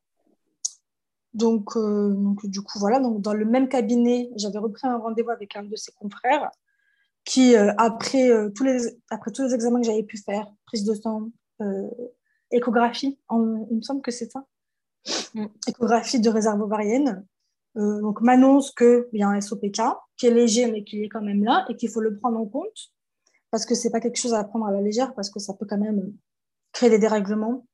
Donc, 1.34 1.76
euh, 1.76 2.14
donc, 2.14 2.46
du 2.46 2.62
coup, 2.62 2.80
voilà. 2.80 3.00
Donc, 3.00 3.22
dans 3.22 3.34
le 3.34 3.46
même 3.46 3.70
cabinet, 3.70 4.30
j'avais 4.36 4.58
repris 4.58 4.88
un 4.88 4.98
rendez-vous 4.98 5.30
avec 5.30 5.56
un 5.56 5.64
de 5.64 5.76
ses 5.76 5.92
confrères 5.92 6.50
qui, 7.24 7.56
euh, 7.56 7.72
après, 7.78 8.32
euh, 8.32 8.50
tous 8.50 8.64
les, 8.64 8.80
après 9.10 9.32
tous 9.32 9.44
les 9.44 9.54
examens 9.54 9.80
que 9.82 9.86
j'avais 9.86 10.04
pu 10.04 10.18
faire, 10.18 10.48
prise 10.66 10.86
de 10.86 10.94
sang, 10.94 11.30
échographie, 12.52 13.20
il 13.32 13.76
me 13.76 13.82
semble 13.82 14.02
que 14.02 14.12
c'est 14.12 14.32
ça, 14.32 14.46
mm. 15.36 15.46
échographie 15.68 16.20
de 16.20 16.30
réserve 16.30 16.62
ovarienne, 16.62 17.26
donc 17.76 18.22
m'annonce 18.22 18.72
qu'il 18.72 19.06
y 19.14 19.24
a 19.24 19.28
un 19.28 19.40
SOPK 19.40 19.82
qui 20.18 20.26
est 20.26 20.34
léger 20.34 20.72
mais 20.72 20.84
qui 20.84 21.04
est 21.04 21.10
quand 21.10 21.22
même 21.22 21.44
là 21.44 21.66
et 21.70 21.76
qu'il 21.76 21.90
faut 21.90 22.00
le 22.00 22.18
prendre 22.18 22.40
en 22.40 22.46
compte 22.46 22.92
parce 23.52 23.66
que 23.66 23.76
c'est 23.76 23.92
pas 23.92 24.00
quelque 24.00 24.18
chose 24.18 24.34
à 24.34 24.44
prendre 24.44 24.66
à 24.66 24.72
la 24.72 24.82
légère 24.82 25.14
parce 25.14 25.30
que 25.30 25.40
ça 25.40 25.54
peut 25.54 25.66
quand 25.66 25.78
même 25.78 26.14
créer 26.72 26.90
des 26.90 26.98
dérèglements 26.98 27.66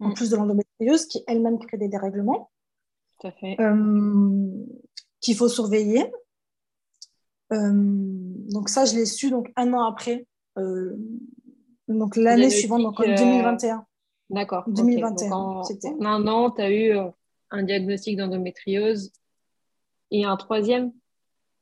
en 0.00 0.08
mm. 0.08 0.14
plus 0.14 0.30
de 0.30 0.36
l'endométriose 0.36 1.06
qui 1.06 1.24
elle-même 1.26 1.58
crée 1.58 1.78
des 1.78 1.88
dérèglements. 1.88 2.51
Fait. 3.30 3.56
qu'il 5.20 5.36
faut 5.36 5.48
surveiller 5.48 6.10
euh, 7.52 7.70
donc 7.74 8.68
ça, 8.68 8.84
je 8.84 8.94
l'ai 8.94 9.06
su 9.06 9.30
donc 9.30 9.52
un 9.56 9.72
an 9.72 9.84
après, 9.84 10.26
euh, 10.58 10.96
donc 11.88 12.16
l'année 12.16 12.50
suivante, 12.50 12.82
donc 12.82 12.98
en 12.98 13.04
2021. 13.04 13.76
Euh, 13.76 13.80
D'accord. 14.30 14.64
2021. 14.68 15.32
en, 15.32 15.62
un 16.00 16.26
an, 16.26 16.50
tu 16.50 16.62
as 16.62 16.70
eu 16.70 16.96
un 17.50 17.62
diagnostic 17.62 18.16
d'endométriose 18.16 19.12
et 20.10 20.24
un 20.24 20.36
troisième 20.36 20.92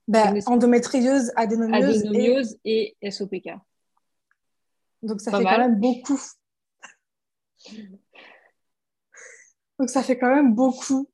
ben, 0.07 0.41
Endométriose, 0.47 1.33
adénomiose, 1.37 1.99
adénomiose 1.99 2.59
et... 2.65 2.97
SOPK. 3.09 3.51
Donc 5.03 5.21
ça 5.21 5.37
fait 5.37 5.45
quand 5.45 5.59
même 5.59 5.81
beaucoup. 5.81 6.21
Donc 9.79 9.89
ça 9.89 10.03
fait 10.03 10.19
quand 10.19 10.35
même 10.35 10.55
beaucoup. 10.55 11.09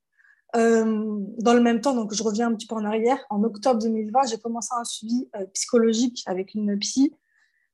Euh, 0.56 1.20
dans 1.38 1.52
le 1.52 1.60
même 1.60 1.80
temps, 1.80 1.94
donc 1.94 2.14
je 2.14 2.22
reviens 2.22 2.48
un 2.48 2.54
petit 2.54 2.66
peu 2.66 2.74
en 2.74 2.84
arrière, 2.84 3.18
en 3.28 3.42
octobre 3.42 3.80
2020, 3.80 4.26
j'ai 4.30 4.38
commencé 4.38 4.70
un 4.78 4.84
suivi 4.84 5.28
euh, 5.36 5.44
psychologique 5.52 6.22
avec 6.26 6.54
une 6.54 6.78
psy 6.78 7.12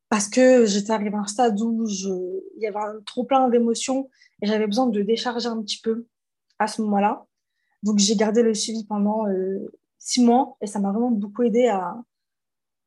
parce 0.09 0.29
que 0.29 0.67
j'étais 0.67 0.91
arrivée 0.91 1.15
à 1.15 1.21
un 1.21 1.27
stade 1.27 1.61
où 1.61 1.87
je, 1.87 2.09
il 2.57 2.63
y 2.63 2.67
avait 2.67 2.79
un, 2.79 3.01
trop 3.07 3.25
plein 3.25 3.49
d'émotions 3.49 4.11
et 4.43 4.47
j'avais 4.47 4.67
besoin 4.67 4.89
de 4.89 5.03
décharger 5.03 5.47
un 5.47 5.63
petit 5.63 5.81
peu 5.81 6.07
à 6.59 6.67
ce 6.67 6.83
moment-là. 6.83 7.25
Donc 7.83 7.99
j'ai 7.99 8.17
gardé 8.17 8.43
le 8.43 8.53
suivi 8.53 8.85
pendant 8.85 9.29
euh, 9.29 9.73
six 9.99 10.23
mois 10.25 10.57
et 10.61 10.67
ça 10.67 10.81
m'a 10.81 10.91
vraiment 10.91 11.13
beaucoup 11.13 11.45
aidé 11.45 11.69
à, 11.69 11.97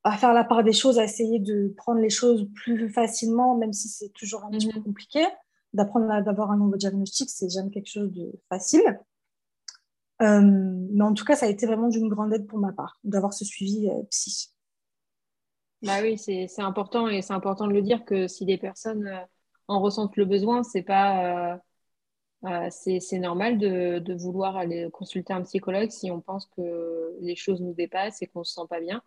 à, 0.04 0.18
faire 0.18 0.34
la 0.34 0.44
part 0.44 0.64
des 0.64 0.74
choses, 0.74 1.00
à 1.00 1.06
essayer 1.06 1.40
de 1.40 1.74
prendre 1.78 2.02
les 2.02 2.10
choses 2.10 2.48
plus 2.54 2.90
facilement, 2.90 3.56
même 3.56 3.74
si 3.74 3.88
c'est 3.88 4.10
toujours 4.10 4.44
un 4.44 4.52
petit 4.52 4.68
peu 4.68 4.80
mhm. 4.80 4.86
compliqué. 4.86 5.26
D'apprendre 5.74 6.10
à 6.12 6.22
d'avoir 6.22 6.52
un 6.52 6.58
nouveau 6.58 6.78
diagnostic, 6.78 7.30
c'est 7.30 7.50
jamais 7.50 7.70
quelque 7.70 7.90
chose 7.90 8.12
de 8.14 8.32
facile. 8.50 9.00
Euh, 10.21 10.41
mais 10.41 11.04
en 11.04 11.13
tout 11.13 11.25
cas, 11.25 11.36
ça 11.36 11.45
a 11.45 11.49
été 11.49 11.65
vraiment 11.65 11.89
d'une 11.89 12.08
grande 12.08 12.34
aide 12.34 12.47
pour 12.47 12.60
ma 12.60 12.71
part 12.71 12.97
d'avoir 13.04 13.34
ce 13.34 13.43
suivi 13.43 13.89
euh, 13.89 14.04
psy. 14.10 14.51
Bah 15.82 15.99
oui, 16.01 16.17
c'est 16.17 16.47
important 16.60 17.08
et 17.08 17.21
c'est 17.21 17.34
important 17.34 17.67
de 17.67 17.73
le 17.73 17.82
dire 17.82 18.06
que 18.06 18.28
si 18.28 18.45
des 18.45 18.58
personnes 18.58 19.08
euh, 19.08 19.19
en 19.67 19.82
ressentent 19.82 20.15
le 20.15 20.25
besoin, 20.25 20.63
c'est 20.63 20.84
pas 20.84 21.60
c'est 22.69 23.17
normal 23.17 23.58
de, 23.58 23.97
de, 23.97 24.13
vouloir 24.13 24.56
aller 24.56 24.88
consulter 24.91 25.34
un 25.34 25.41
psychologue 25.41 25.89
si 25.89 26.12
on 26.12 26.21
pense 26.21 26.45
que 26.56 27.17
les 27.21 27.36
choses 27.36 27.60
nous 27.60 27.73
dépassent 27.73 28.21
et 28.21 28.28
qu'on 28.28 28.43
se 28.43 28.54
sent 28.54 28.67
pas 28.69 28.80
bien. 28.80 29.01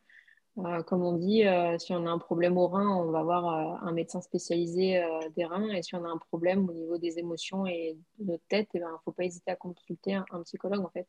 Euh, 0.59 0.83
comme 0.83 1.03
on 1.03 1.13
dit, 1.13 1.47
euh, 1.47 1.79
si 1.79 1.93
on 1.93 2.05
a 2.07 2.11
un 2.11 2.19
problème 2.19 2.57
au 2.57 2.67
rein, 2.67 2.89
on 2.89 3.11
va 3.13 3.23
voir 3.23 3.47
euh, 3.47 3.87
un 3.87 3.93
médecin 3.93 4.21
spécialisé 4.21 5.01
des 5.37 5.45
reins. 5.45 5.69
Et 5.71 5.83
si 5.83 5.95
on 5.95 6.05
a 6.05 6.09
un 6.09 6.19
problème 6.19 6.69
au 6.69 6.73
niveau 6.73 6.99
des 6.99 7.19
émotions 7.19 7.67
et 7.67 7.97
de 8.19 8.33
notre 8.33 8.45
tête, 8.49 8.69
il 8.75 8.79
eh 8.79 8.81
ben, 8.81 8.91
ne 8.91 8.97
faut 9.05 9.13
pas 9.13 9.25
hésiter 9.25 9.51
à 9.51 9.57
consulter 9.57 10.15
un, 10.15 10.43
psychologue. 10.45 10.85
En 10.85 10.91
fait, 10.91 11.07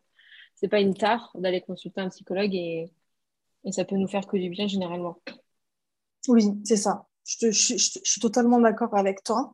c'est 0.55 0.67
pas 0.67 0.79
une 0.79 0.93
tare 0.93 1.31
d'aller 1.35 1.61
consulter 1.61 2.01
un 2.01 2.09
psychologue 2.09 2.53
et, 2.53 2.91
ça 3.71 3.83
peut 3.83 3.97
nous 3.97 4.07
faire 4.07 4.25
que 4.25 4.37
du 4.37 4.49
bien 4.49 4.67
généralement. 4.67 5.21
Oui, 6.29 6.45
c'est 6.63 6.77
ça. 6.77 7.07
Je, 7.25 7.51
suis 7.51 8.21
totalement 8.21 8.59
d'accord 8.59 8.95
avec 8.95 9.21
toi 9.21 9.53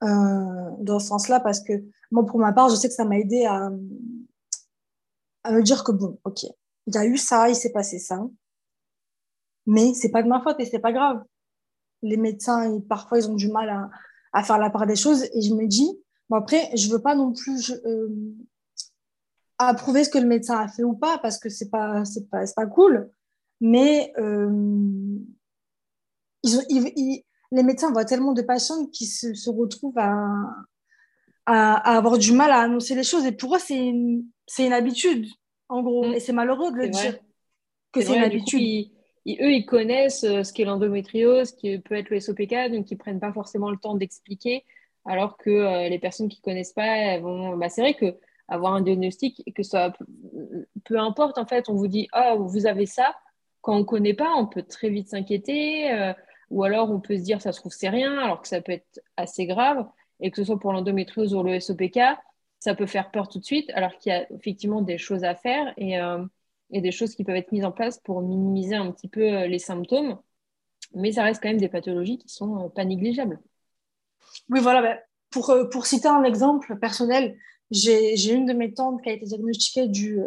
dans 0.00 0.98
ce 0.98 1.06
sens-là 1.08 1.40
parce 1.40 1.60
que 1.60 1.72
moi, 2.10 2.24
pour 2.24 2.38
ma 2.38 2.52
part, 2.52 2.70
je 2.70 2.74
sais 2.74 2.88
que 2.88 2.94
ça 2.94 3.04
m'a 3.04 3.18
aidé 3.18 3.44
à 3.44 3.68
me 5.50 5.62
dire 5.62 5.84
que 5.84 5.92
bon, 5.92 6.18
ok, 6.24 6.44
il 6.86 6.94
y 6.94 6.98
a 6.98 7.04
eu 7.04 7.18
ça, 7.18 7.50
il 7.50 7.54
s'est 7.54 7.72
passé 7.72 7.98
ça 7.98 8.26
mais 9.66 9.94
c'est 9.94 10.10
pas 10.10 10.22
de 10.22 10.28
ma 10.28 10.40
faute 10.40 10.60
et 10.60 10.66
c'est 10.66 10.78
pas 10.78 10.92
grave. 10.92 11.22
Les 12.02 12.16
médecins, 12.16 12.80
parfois, 12.88 13.18
ils 13.18 13.30
ont 13.30 13.34
du 13.34 13.48
mal 13.48 13.68
à, 13.70 13.90
à, 14.32 14.42
faire 14.42 14.58
la 14.58 14.70
part 14.70 14.86
des 14.86 14.96
choses 14.96 15.24
et 15.24 15.42
je 15.42 15.54
me 15.54 15.66
dis, 15.66 15.98
bon 16.28 16.36
après, 16.36 16.70
je 16.76 16.90
veux 16.90 17.00
pas 17.00 17.14
non 17.14 17.32
plus 17.32 17.72
euh, 17.86 18.08
approuver 19.58 20.04
ce 20.04 20.10
que 20.10 20.18
le 20.18 20.26
médecin 20.26 20.58
a 20.58 20.68
fait 20.68 20.84
ou 20.84 20.94
pas 20.94 21.18
parce 21.18 21.38
que 21.38 21.48
c'est 21.48 21.70
pas, 21.70 22.04
c'est 22.04 22.28
pas, 22.28 22.44
pas 22.54 22.66
cool, 22.66 23.10
mais 23.60 24.12
euh, 24.18 25.18
ils 26.42 27.22
les 27.54 27.62
médecins 27.62 27.92
voient 27.92 28.04
tellement 28.04 28.32
de 28.32 28.42
patients 28.42 28.86
qui 28.86 29.06
se, 29.06 29.32
se 29.34 29.48
retrouvent 29.48 29.98
à, 29.98 30.18
à, 31.46 31.96
avoir 31.96 32.18
du 32.18 32.32
mal 32.32 32.50
à 32.50 32.60
annoncer 32.60 32.94
les 32.94 33.04
choses 33.04 33.24
et 33.24 33.32
pour 33.32 33.54
eux, 33.54 33.60
c'est 33.60 33.78
une, 33.78 34.24
c'est 34.46 34.66
une 34.66 34.72
habitude, 34.72 35.26
en 35.68 35.82
gros, 35.82 36.08
mm. 36.08 36.14
et 36.14 36.20
c'est 36.20 36.32
malheureux 36.32 36.72
de 36.72 36.76
le 36.76 36.88
dire 36.88 37.18
que 37.92 38.00
c'est 38.00 38.16
une 38.16 38.24
habitude 38.24 38.90
eux, 39.26 39.52
ils 39.52 39.66
connaissent 39.66 40.20
ce 40.20 40.52
qu'est 40.52 40.64
l'endométriose, 40.64 41.50
ce 41.50 41.54
qui 41.54 41.78
peut 41.78 41.94
être 41.94 42.10
le 42.10 42.20
SOPK, 42.20 42.70
donc 42.70 42.90
ils 42.90 42.98
prennent 42.98 43.20
pas 43.20 43.32
forcément 43.32 43.70
le 43.70 43.76
temps 43.76 43.94
d'expliquer, 43.94 44.64
alors 45.04 45.36
que 45.36 45.88
les 45.88 45.98
personnes 45.98 46.28
qui 46.28 46.40
connaissent 46.40 46.72
pas, 46.72 47.18
vont. 47.18 47.56
Bah, 47.56 47.68
c'est 47.68 47.80
vrai 47.80 47.94
que 47.94 48.16
avoir 48.48 48.74
un 48.74 48.82
diagnostic, 48.82 49.42
que 49.54 49.62
ça, 49.62 49.92
peu 50.84 50.98
importe 50.98 51.38
en 51.38 51.46
fait, 51.46 51.68
on 51.68 51.74
vous 51.74 51.88
dit 51.88 52.08
ah 52.12 52.34
vous 52.36 52.66
avez 52.66 52.86
ça. 52.86 53.14
Quand 53.62 53.76
on 53.76 53.84
connaît 53.84 54.14
pas, 54.14 54.34
on 54.36 54.46
peut 54.46 54.62
très 54.62 54.90
vite 54.90 55.08
s'inquiéter, 55.08 56.12
ou 56.50 56.64
alors 56.64 56.90
on 56.90 57.00
peut 57.00 57.16
se 57.16 57.22
dire 57.22 57.40
ça 57.40 57.52
se 57.52 57.60
trouve 57.60 57.72
c'est 57.72 57.88
rien, 57.88 58.18
alors 58.18 58.42
que 58.42 58.48
ça 58.48 58.60
peut 58.60 58.72
être 58.72 59.00
assez 59.16 59.46
grave, 59.46 59.86
et 60.20 60.30
que 60.30 60.36
ce 60.36 60.44
soit 60.44 60.58
pour 60.58 60.72
l'endométriose 60.72 61.34
ou 61.34 61.42
le 61.42 61.60
SOPK, 61.60 61.98
ça 62.64 62.74
peut 62.74 62.86
faire 62.86 63.10
peur 63.10 63.28
tout 63.28 63.38
de 63.38 63.44
suite, 63.44 63.70
alors 63.74 63.96
qu'il 63.98 64.10
y 64.10 64.14
a 64.14 64.26
effectivement 64.32 64.80
des 64.80 64.96
choses 64.96 65.24
à 65.24 65.34
faire 65.34 65.72
et, 65.76 66.00
euh, 66.00 66.24
des 66.70 66.90
choses 66.90 67.14
qui 67.14 67.24
peuvent 67.24 67.36
être 67.36 67.52
mises 67.52 67.64
en 67.64 67.72
place 67.72 67.98
pour 67.98 68.20
minimiser 68.22 68.74
un 68.74 68.90
petit 68.90 69.08
peu 69.08 69.22
euh, 69.22 69.46
les 69.46 69.58
symptômes. 69.58 70.18
Mais 70.94 71.12
ça 71.12 71.24
reste 71.24 71.42
quand 71.42 71.48
même 71.48 71.58
des 71.58 71.68
pathologies 71.68 72.18
qui 72.18 72.26
ne 72.26 72.30
sont 72.30 72.64
euh, 72.64 72.68
pas 72.68 72.84
négligeables. 72.84 73.40
Oui, 74.48 74.60
voilà. 74.60 74.82
Ben, 74.82 74.98
pour, 75.30 75.54
pour 75.70 75.86
citer 75.86 76.08
un 76.08 76.22
exemple 76.22 76.78
personnel, 76.78 77.36
j'ai 77.70 78.32
une 78.32 78.46
de 78.46 78.52
mes 78.52 78.72
tantes 78.72 79.02
qui 79.02 79.08
a 79.08 79.12
été 79.12 79.24
diagnostiquée 79.24 79.88
du, 79.88 80.20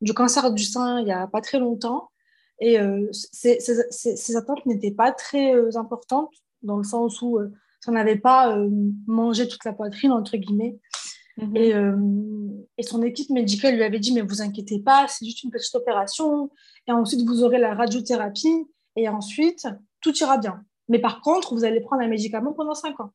du 0.00 0.12
cancer 0.14 0.52
du 0.52 0.64
sein 0.64 0.98
il 0.98 1.04
n'y 1.04 1.12
a 1.12 1.28
pas 1.28 1.40
très 1.40 1.60
longtemps. 1.60 2.10
Et 2.58 2.76
ces, 3.12 4.36
attentes 4.36 4.66
n'étaient 4.66 4.90
pas 4.90 5.12
très 5.12 5.76
importantes, 5.76 6.34
dans 6.62 6.76
le 6.76 6.82
sens 6.82 7.22
où 7.22 7.38
ça 7.78 7.92
n'avait 7.92 8.18
pas 8.18 8.58
mangé 9.06 9.46
toute 9.46 9.64
la 9.64 9.72
poitrine, 9.72 10.10
entre 10.10 10.36
guillemets. 10.36 10.80
Mhm. 11.38 11.56
Euh, 11.56 12.64
et, 12.76 12.82
son 12.82 13.02
équipe 13.02 13.30
médicale 13.30 13.76
lui 13.76 13.84
avait 13.84 14.00
dit, 14.00 14.12
mais 14.12 14.22
vous 14.22 14.42
inquiétez 14.42 14.80
pas, 14.80 15.06
c'est 15.08 15.24
juste 15.24 15.44
une 15.44 15.50
petite 15.50 15.74
opération. 15.74 16.50
Et 16.86 16.92
ensuite, 16.92 17.22
vous 17.26 17.42
aurez 17.44 17.58
la 17.58 17.74
radiothérapie. 17.74 18.66
Et 18.96 19.08
ensuite, 19.08 19.66
tout 20.00 20.16
ira 20.18 20.38
bien. 20.38 20.64
Mais 20.88 20.98
par 20.98 21.20
contre, 21.22 21.54
vous 21.54 21.64
allez 21.64 21.80
prendre 21.80 22.02
un 22.02 22.08
médicament 22.08 22.52
pendant 22.52 22.74
5 22.74 22.98
ans. 23.00 23.12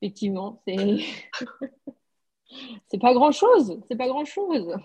Effectivement, 0.00 0.62
c'est... 0.66 0.98
c'est 2.90 3.00
pas 3.00 3.14
grand-chose. 3.14 3.80
C'est 3.88 3.96
pas 3.96 4.08
grand-chose. 4.08 4.76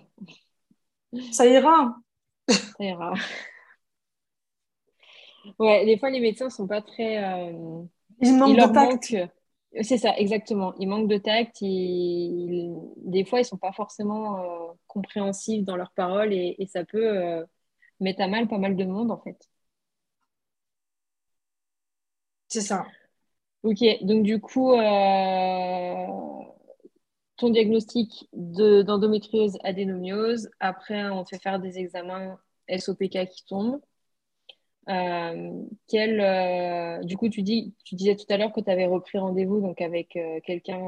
Ça 1.32 1.45
ira. 1.47 1.95
Ça 2.50 2.84
ira. 2.84 3.13
Ouais, 5.60 5.86
des 5.86 5.97
fois, 5.97 6.10
les 6.10 6.19
médecins 6.19 6.50
sont 6.50 6.67
pas 6.67 6.82
très... 6.82 7.23
Euh, 7.23 7.84
il 8.21 8.38
manque 8.38 8.58
de 8.58 8.73
tact. 8.73 9.15
C'est 9.82 9.97
ça, 9.97 10.15
exactement. 10.17 10.73
Il 10.80 10.88
manque 10.88 11.08
de 11.08 11.17
tact. 11.17 11.58
Des 11.62 13.25
fois, 13.25 13.39
ils 13.39 13.43
ne 13.43 13.47
sont 13.47 13.58
pas 13.58 13.73
forcément 13.73 14.39
euh, 14.39 14.73
compréhensifs 14.88 15.63
dans 15.63 15.75
leurs 15.75 15.91
paroles 15.91 16.34
et, 16.34 16.67
ça 16.71 16.84
peut 16.86 17.17
euh, 17.17 17.43
mettre 17.99 18.21
à 18.21 18.27
mal 18.27 18.47
pas 18.47 18.58
mal 18.58 18.75
de 18.75 18.86
monde, 18.86 19.12
en 19.12 19.19
fait. 19.19 19.38
C'est 22.47 22.62
ça. 22.62 22.86
Ok, 23.63 23.84
donc 24.01 24.23
du 24.23 24.39
coup, 24.39 24.71
euh, 24.73 26.08
ton 27.38 27.49
diagnostic 27.49 28.30
d'endométriose 28.34 29.58
adénomiose. 29.63 30.49
Après, 30.60 31.10
on 31.10 31.23
te 31.23 31.30
fait 31.36 31.41
faire 31.41 31.60
des 31.60 31.77
examens 31.80 32.39
SOPK 32.69 33.27
qui 33.30 33.45
tombent. 33.45 33.82
Euh, 34.89 35.63
quel, 35.88 36.21
euh, 36.21 37.04
du 37.04 37.17
coup, 37.17 37.30
tu, 37.30 37.41
dis, 37.41 37.73
tu 37.84 37.95
disais 37.95 38.15
tout 38.15 38.26
à 38.30 38.38
l'heure 38.38 38.54
que 38.54 38.62
tu 38.62 38.69
avais 38.69 38.86
repris 38.86 39.17
rendez-vous 39.17 39.60
donc 39.60 39.82
avec 39.82 40.15
euh, 40.15 40.39
quelqu'un 40.45 40.80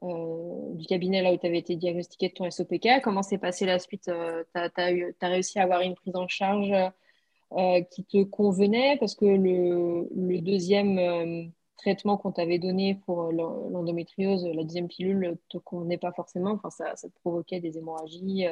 du 0.00 0.86
cabinet 0.86 1.22
là 1.22 1.32
où 1.32 1.38
tu 1.38 1.46
avais 1.46 1.58
été 1.58 1.74
diagnostiqué 1.74 2.28
de 2.28 2.34
ton 2.34 2.48
SOPK. 2.48 3.00
Comment 3.02 3.24
s'est 3.24 3.38
passée 3.38 3.66
la 3.66 3.80
suite 3.80 4.04
Tu 4.04 4.10
as, 4.12 5.28
réussi 5.28 5.58
à 5.58 5.64
avoir 5.64 5.80
une 5.80 5.96
prise 5.96 6.14
en 6.14 6.28
charge 6.28 6.72
qui 7.90 8.04
te 8.04 8.22
convenait? 8.22 8.96
Parce 8.98 9.16
que 9.16 9.24
le, 9.24 10.08
le 10.14 10.40
deuxième 10.40 11.50
traitement 11.78 12.16
qu'on 12.16 12.30
t'avait 12.30 12.60
donné 12.60 12.94
pour 13.06 13.32
l'endométriose, 13.32 14.46
la 14.46 14.62
deuxième 14.62 14.86
pilule, 14.86 15.18
ne 15.18 15.34
te 15.48 15.58
convenait 15.58 15.98
pas 15.98 16.12
forcément. 16.12 16.52
Enfin, 16.52 16.70
ça, 16.70 16.94
te 16.94 17.18
provoquait 17.20 17.58
des 17.58 17.76
hémorragies 17.76 18.44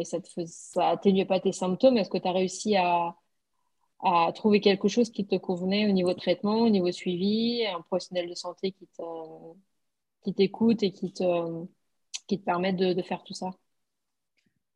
et 0.00 0.04
ça 0.04 0.16
ne 0.38 0.46
ça 0.46 0.88
atténuait 0.88 1.26
pas 1.26 1.40
tes 1.40 1.52
symptômes. 1.52 1.98
Est-ce 1.98 2.08
que 2.08 2.16
tu 2.16 2.28
as 2.28 2.32
réussi 2.32 2.74
à 2.76 3.14
à 4.04 4.30
trouver 4.32 4.60
quelque 4.60 4.86
chose 4.86 5.10
qui 5.10 5.26
te 5.26 5.36
convenait 5.36 5.88
au 5.88 5.92
niveau 5.92 6.12
traitement, 6.12 6.58
au 6.58 6.68
niveau 6.68 6.92
suivi, 6.92 7.64
un 7.66 7.80
professionnel 7.80 8.28
de 8.28 8.34
santé 8.34 8.74
qui 10.22 10.34
t'écoute 10.34 10.82
et 10.82 10.92
qui 10.92 11.12
te, 11.12 11.64
qui 12.26 12.38
te 12.38 12.44
permet 12.44 12.74
de, 12.74 13.00
faire 13.02 13.22
tout 13.24 13.32
ça. 13.32 13.50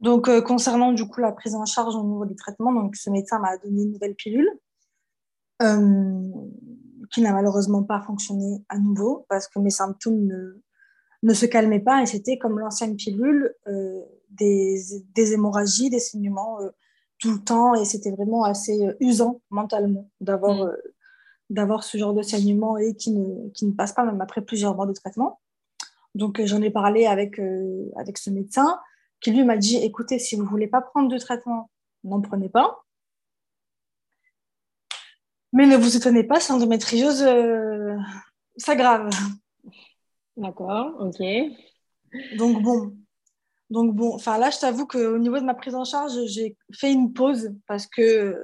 Donc, 0.00 0.28
euh, 0.28 0.40
concernant 0.40 0.92
du 0.92 1.06
coup 1.06 1.20
la 1.20 1.32
prise 1.32 1.54
en 1.54 1.66
charge 1.66 1.94
au 1.94 2.04
niveau 2.04 2.24
des 2.24 2.36
traitements, 2.36 2.72
donc 2.72 2.96
ce 2.96 3.10
médecin 3.10 3.38
m'a 3.38 3.58
donné 3.58 3.82
une 3.82 3.92
nouvelle 3.92 4.14
pilule 4.14 4.50
euh, 5.60 6.30
qui 7.10 7.20
n'a 7.20 7.32
malheureusement 7.32 7.82
pas 7.82 8.00
fonctionné 8.00 8.64
à 8.70 8.78
nouveau 8.78 9.26
parce 9.28 9.46
que 9.46 9.58
mes 9.58 9.70
symptômes 9.70 10.26
ne, 11.22 11.34
se 11.34 11.44
calmaient 11.44 11.80
pas 11.80 12.00
et 12.00 12.06
c'était 12.06 12.38
comme 12.38 12.58
l'ancienne 12.58 12.96
pilule, 12.96 13.54
euh, 13.66 14.02
des, 14.30 15.02
hémorragies, 15.16 15.90
des 15.90 15.98
saignements 15.98 16.58
tout 17.18 17.32
le 17.32 17.42
temps 17.42 17.74
et 17.74 17.84
c'était 17.84 18.10
vraiment 18.10 18.44
assez 18.44 18.86
euh, 18.86 18.94
usant 19.00 19.40
mentalement 19.50 20.10
d'avoir 20.20 20.56
mm. 20.56 20.68
euh, 20.68 20.76
d'avoir 21.50 21.82
ce 21.82 21.96
genre 21.96 22.12
de 22.12 22.22
saignement 22.22 22.76
et 22.76 22.94
qui 22.94 23.10
ne, 23.10 23.48
qui 23.50 23.64
ne 23.64 23.72
passe 23.72 23.92
pas 23.92 24.04
même 24.04 24.20
après 24.20 24.42
plusieurs 24.42 24.76
mois 24.76 24.86
de 24.86 24.92
traitement. 24.92 25.40
Donc 26.14 26.40
euh, 26.40 26.46
j'en 26.46 26.60
ai 26.60 26.70
parlé 26.70 27.06
avec, 27.06 27.40
avec 27.96 28.18
ce 28.18 28.28
médecin 28.28 28.78
qui 29.20 29.30
lui 29.30 29.44
m'a 29.44 29.56
dit 29.56 29.76
écoutez, 29.76 30.18
si 30.18 30.36
vous 30.36 30.44
voulez 30.44 30.66
pas 30.68 30.82
prendre 30.82 31.08
de 31.08 31.16
traitement, 31.16 31.70
n'en 32.04 32.20
prenez 32.20 32.50
pas. 32.50 32.84
Mais 35.54 35.66
ne 35.66 35.76
vous 35.76 35.96
étonnez 35.96 36.22
pas, 36.24 36.38
c'est 36.38 36.52
endométriose 36.52 37.24
ça 38.58 38.76
grave. 38.76 39.08
D'accord, 40.36 40.96
ok. 41.00 41.22
Donc 42.36 42.62
bon, 42.62 42.94
donc 43.70 43.94
bon, 43.94 44.14
enfin 44.14 44.38
là, 44.38 44.50
je 44.50 44.58
t'avoue 44.58 44.86
qu'au 44.86 45.18
niveau 45.18 45.38
de 45.38 45.44
ma 45.44 45.54
prise 45.54 45.74
en 45.74 45.84
charge, 45.84 46.12
j'ai 46.26 46.56
fait 46.72 46.92
une 46.92 47.12
pause 47.12 47.50
parce 47.66 47.86
que 47.86 48.36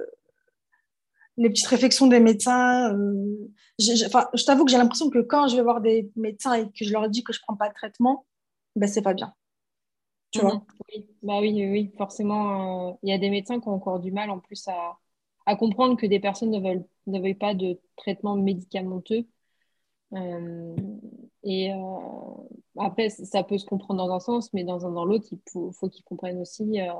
les 1.37 1.49
petites 1.49 1.67
réflexions 1.67 2.07
des 2.07 2.19
médecins, 2.19 2.93
euh, 2.93 3.51
je 3.79 4.45
t'avoue 4.45 4.65
que 4.65 4.71
j'ai 4.71 4.77
l'impression 4.77 5.09
que 5.09 5.19
quand 5.19 5.47
je 5.47 5.55
vais 5.55 5.61
voir 5.61 5.81
des 5.81 6.09
médecins 6.15 6.53
et 6.53 6.65
que 6.65 6.85
je 6.85 6.91
leur 6.91 7.09
dis 7.09 7.23
que 7.23 7.33
je 7.33 7.39
ne 7.39 7.43
prends 7.43 7.57
pas 7.57 7.69
de 7.69 7.73
traitement, 7.73 8.25
ben 8.75 8.87
c'est 8.87 9.01
pas 9.01 9.13
bien. 9.13 9.33
Tu 10.31 10.41
vois? 10.41 10.55
Mhm. 10.55 10.61
oui. 10.93 11.09
Bah 11.23 11.39
oui, 11.39 11.67
oui, 11.69 11.91
forcément, 11.97 12.89
euh, 12.89 12.93
il 13.03 13.09
y 13.09 13.13
a 13.13 13.17
des 13.17 13.29
médecins 13.29 13.59
qui 13.59 13.67
ont 13.67 13.73
encore 13.73 13.99
du 13.99 14.11
mal 14.11 14.29
en 14.29 14.39
plus 14.39 14.67
à, 14.67 14.97
comprendre 15.55 15.95
que 15.97 16.07
des 16.07 16.19
personnes 16.19 16.51
ne 16.51 16.59
veulent, 16.59 16.85
ne 17.07 17.19
veulent 17.19 17.37
pas 17.37 17.53
de 17.53 17.79
traitement 17.97 18.35
médicamenteux. 18.35 19.25
Euh, 20.15 20.75
et 21.43 21.71
euh, 21.71 21.77
après, 22.77 23.09
ça 23.09 23.43
peut 23.43 23.57
se 23.57 23.65
comprendre 23.65 24.05
dans 24.05 24.13
un 24.13 24.19
sens, 24.19 24.51
mais 24.53 24.63
dans 24.63 24.85
un 24.85 24.91
dans 24.91 25.05
l'autre, 25.05 25.27
il 25.31 25.39
faut, 25.51 25.89
qu'ils 25.89 26.03
comprennent 26.03 26.41
aussi 26.41 26.81
euh, 26.81 26.91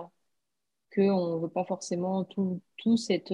qu'on 0.94 1.36
ne 1.38 1.42
veut 1.42 1.50
pas 1.50 1.66
forcément 1.66 2.24
tout, 2.26 2.62
tout 2.78 2.98
cette 2.98 3.34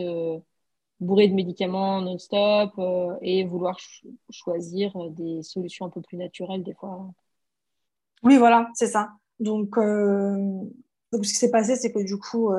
bourré 0.99 1.27
de 1.27 1.33
médicaments 1.33 2.01
non-stop 2.01 2.79
et 3.21 3.43
vouloir 3.43 3.77
choisir 4.29 4.93
des 5.11 5.41
solutions 5.41 5.85
un 5.85 5.89
peu 5.89 6.01
plus 6.01 6.17
naturelles 6.17 6.63
des 6.63 6.73
fois. 6.73 7.11
Oui, 8.23 8.37
voilà, 8.37 8.69
c'est 8.75 8.87
ça. 8.87 9.11
Donc, 9.39 9.77
donc, 9.77 11.25
ce 11.25 11.33
qui 11.33 11.39
s'est 11.39 11.51
passé, 11.51 11.75
c'est 11.75 11.91
que 11.91 12.03
du 12.03 12.17
coup, 12.17 12.51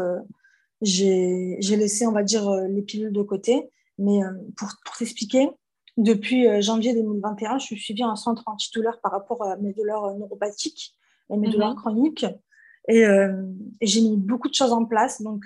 j'ai 0.83 1.57
laissé, 1.61 2.07
on 2.07 2.13
va 2.13 2.25
dire, 2.25 2.51
les 2.69 2.83
pilules 2.83 3.13
de 3.13 3.23
côté. 3.23 3.71
Mais 3.99 4.21
pour, 4.57 4.69
pour 4.85 4.97
t'expliquer, 4.97 5.49
depuis 5.97 6.49
euh, 6.49 6.61
janvier 6.61 6.95
2021, 6.95 7.59
je 7.59 7.67
suis 7.67 7.79
suivie 7.79 8.05
en 8.05 8.17
centre 8.17 8.45
antidouleur 8.47 9.01
par 9.01 9.13
rapport 9.13 9.43
à 9.45 9.57
mes 9.57 9.73
douleurs 9.73 10.05
euh, 10.05 10.15
neuropathiques 10.15 10.95
et 11.31 11.37
mes 11.37 11.51
douleurs 11.51 11.71
mhm. 11.71 11.77
chroniques. 11.77 12.27
Euh, 12.91 13.47
et, 13.81 13.87
j'ai 13.87 14.01
mis 14.01 14.17
beaucoup 14.17 14.49
de 14.49 14.55
choses 14.55 14.73
en 14.73 14.85
place 14.85 15.23
donc, 15.23 15.45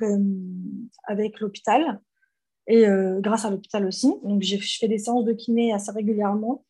avec 1.04 1.40
l'hôpital 1.40 2.00
et 2.68 2.84
grâce 3.18 3.44
à 3.44 3.50
l'hôpital 3.50 3.86
aussi. 3.86 4.12
Donc, 4.24 4.42
je 4.42 4.56
fais 4.56 4.88
des 4.88 4.98
séances 4.98 5.24
de 5.24 5.32
kiné 5.32 5.72
assez 5.72 5.92
régulièrement, 5.92 6.64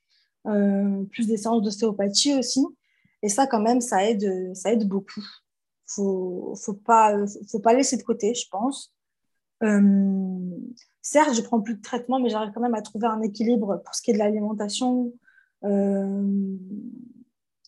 plus 0.45 1.27
des 1.27 1.39
séances 1.39 1.63
d'ostéopathie 1.63 2.35
aussi. 2.35 2.67
Et 3.23 3.31
ça, 3.31 3.47
quand 3.47 3.61
même, 3.61 3.81
ça 3.81 4.05
aide, 4.05 4.55
ça 4.55 4.73
aide 4.73 4.87
beaucoup. 4.87 5.25
Il 5.97 6.03
ne 6.03 6.55
faut, 6.57 6.75
pas, 6.85 7.17
faut 7.49 7.61
pas 7.61 7.73
laisser 7.73 7.97
de 7.97 8.03
côté, 8.03 8.35
je 8.35 8.47
pense. 8.51 8.93
Certes, 11.09 11.35
je 11.35 11.41
prends 11.41 11.61
plus 11.61 11.77
de 11.77 11.83
traitement, 11.83 12.19
mais 12.19 12.29
j'arrive 12.31 12.51
quand 12.53 12.61
même 12.61 12.75
à 12.75 12.83
trouver 12.83 13.07
un 13.07 13.23
équilibre 13.23 13.81
pour 13.85 13.95
ce 13.95 14.03
qui 14.03 14.11
est 14.11 14.15
de 14.15 14.19
l'alimentation 14.19 15.13
euh, 15.63 16.57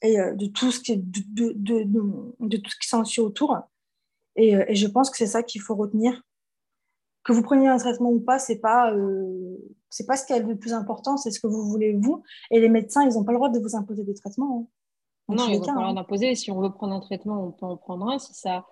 et 0.02 0.18
euh, 0.18 0.34
de 0.34 0.46
tout 0.46 0.72
ce 0.72 0.80
qui 0.80 0.90
est 0.90 0.96
de, 0.96 1.52
de, 1.54 1.84
de, 2.40 2.56
tout 2.56 2.68
ce 2.68 2.76
qui 2.80 2.88
s'ensuit 2.88 3.22
autour. 3.22 3.56
Et, 4.34 4.56
euh, 4.56 4.64
et, 4.66 4.74
je 4.74 4.88
pense 4.88 5.08
que 5.08 5.16
c'est 5.16 5.28
ça 5.28 5.44
qu'il 5.44 5.60
faut 5.60 5.76
retenir. 5.76 6.20
Que 7.22 7.32
vous 7.32 7.42
preniez 7.42 7.68
un 7.68 7.78
traitement 7.78 8.10
ou 8.10 8.18
pas, 8.18 8.40
c'est 8.40 8.58
pas 8.58 8.92
c'est 9.88 10.06
pas 10.06 10.16
ce 10.16 10.26
qui 10.26 10.32
est 10.32 10.40
le 10.40 10.58
plus 10.58 10.72
important, 10.72 11.16
c'est 11.16 11.30
ce 11.30 11.38
que 11.38 11.46
vous 11.46 11.62
voulez 11.62 11.92
vous. 11.92 12.24
Et 12.50 12.58
les 12.58 12.68
médecins, 12.68 13.04
ils 13.08 13.14
n'ont 13.14 13.22
pas 13.22 13.30
le 13.30 13.38
droit 13.38 13.50
de 13.50 13.60
vous 13.60 13.76
imposer 13.76 14.02
des 14.02 14.14
traitements. 14.14 14.68
Hein. 15.28 15.34
non, 15.36 15.46
ils 15.46 15.60
n'ont 15.60 15.64
pas 15.64 15.74
le 15.74 15.78
droit 15.78 15.94
d'imposer. 15.94 16.34
Si 16.34 16.50
on 16.50 16.60
veut 16.60 16.72
prendre 16.72 16.94
un 16.94 17.00
traitement, 17.00 17.46
on 17.46 17.52
peut 17.52 17.66
en 17.66 17.76
prendre 17.76 18.08
un. 18.08 18.18
Si 18.18 18.34
ça 18.34 18.66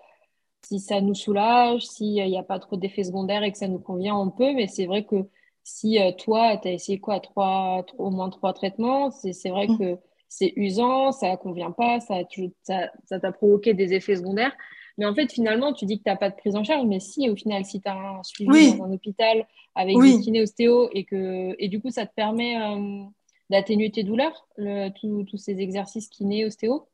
si 0.62 0.81
ça 0.81 1.01
nous 1.01 1.14
soulage, 1.14 1.87
s'il 1.87 2.14
n'y 2.14 2.38
a 2.38 2.42
pas 2.42 2.59
trop 2.59 2.77
d'effets 2.77 3.05
secondaires 3.05 3.42
et 3.42 3.53
que 3.53 3.59
ça 3.59 3.69
nous 3.69 3.79
convient, 3.79 4.16
on 4.16 4.31
peut. 4.31 4.53
Mais 4.55 4.66
c'est 4.66 4.87
vrai 4.87 5.05
que 5.05 5.16
si 5.62 5.99
toi, 6.19 6.57
tu 6.57 6.69
as 6.69 6.73
essayé 6.73 6.99
quoi, 6.99 7.21
trois, 7.21 7.85
au 7.99 8.11
moins 8.11 8.31
trois 8.31 8.53
traitements, 8.53 9.11
c'est 9.11 9.51
vrai 9.51 9.66
mmh. 9.69 9.79
que 9.79 9.99
c'est 10.29 10.53
usant, 10.57 11.12
ça 11.12 11.33
ne 11.33 11.37
convient 11.37 11.71
pas, 11.71 12.01
ça 12.01 12.23
t'a 12.66 12.90
ça, 13.07 13.33
provoqué 13.33 13.75
des 13.75 13.92
effets 13.95 14.16
secondaires. 14.16 14.53
Mais 14.99 15.07
en 15.07 15.14
fait, 15.14 15.31
finalement, 15.31 15.73
tu 15.73 15.85
dis 15.85 15.99
que 15.99 16.05
tu 16.05 16.11
n'as 16.11 16.16
pas 16.16 16.31
de 16.31 16.37
prise 16.37 16.57
en 16.57 16.64
charge, 16.64 16.87
mais 16.87 17.01
si, 17.01 17.29
au 17.29 17.37
final, 17.37 17.64
si 17.64 17.81
tu 17.81 17.88
as 17.88 17.95
un 17.95 18.23
suivi 18.23 18.77
dans 18.77 18.85
un 18.85 18.92
hôpital 18.92 19.47
avec 19.75 19.99
des 19.99 20.21
kinés 20.21 20.42
ostéo 20.42 20.88
et 20.92 21.05
que 21.05 21.55
et 21.59 21.69
du 21.69 21.81
coup, 21.81 21.90
ça 21.90 22.07
te 22.07 22.14
permet 22.14 22.57
euh, 22.57 23.05
d'atténuer 23.51 23.90
tes 23.90 24.05
douleurs, 24.05 24.49
tous 24.57 25.37
ces 25.37 25.61
exercices 25.61 26.09
kiné 26.09 26.47
ostéo? 26.47 26.88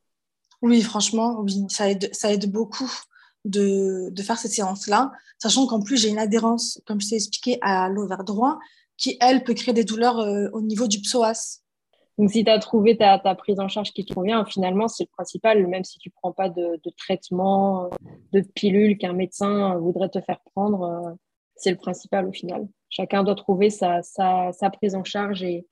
Oui, 0.63 0.81
franchement, 0.83 1.41
oui, 1.41 1.65
ça 1.69 1.91
aide, 1.91 2.13
ça 2.13 2.33
aide 2.33 2.51
beaucoup 2.51 2.91
de, 3.45 4.11
de 4.11 4.23
faire 4.23 4.39
cette 4.39 4.53
séance-là, 4.53 5.13
sachant 5.39 5.67
qu'en 5.67 5.81
plus, 5.81 6.01
j'ai 6.01 6.09
une 6.09 6.19
adhérence, 6.19 6.81
comme 6.87 7.01
je 7.01 7.09
t'ai 7.09 7.17
expliqué, 7.17 7.59
à 7.61 7.89
l'ovaire 7.89 8.25
droit, 8.25 8.59
qui, 8.97 9.17
elle, 9.21 9.43
peut 9.43 9.55
créer 9.55 9.75
des 9.75 9.85
douleurs 9.85 10.21
euh, 10.21 10.49
au 10.53 10.61
niveau 10.61 10.87
du 10.87 11.01
psoas. 11.01 11.63
Donc, 12.19 12.31
si 12.31 12.45
tu 12.45 12.51
as 12.51 12.59
trouvé 12.59 12.97
ta, 12.97 13.19
prise 13.35 13.59
en 13.59 13.69
charge 13.69 13.93
qui 13.93 14.05
te 14.05 14.13
convient, 14.13 14.45
finalement, 14.45 14.87
c'est 14.87 15.05
le 15.05 15.09
principal, 15.13 15.67
même 15.67 15.83
si 15.83 15.99
tu 15.99 16.11
ne 16.11 16.13
prends 16.21 16.33
pas 16.33 16.49
de, 16.49 16.79
traitement, 16.99 17.91
de 18.33 18.41
pilule 18.55 18.99
qu'un 18.99 19.15
médecin 19.15 19.77
voudrait 19.79 20.11
te 20.11 20.21
faire 20.21 20.41
prendre, 20.55 20.83
euh, 20.83 21.11
c'est 21.57 21.71
le 21.71 21.79
principal 21.79 22.29
au 22.29 22.33
final. 22.33 22.69
Chacun 22.91 23.25
doit 23.25 23.35
trouver 23.35 23.71
sa, 23.71 24.03
prise 24.73 24.95
en 24.95 25.05
charge 25.05 25.43
et, 25.43 25.67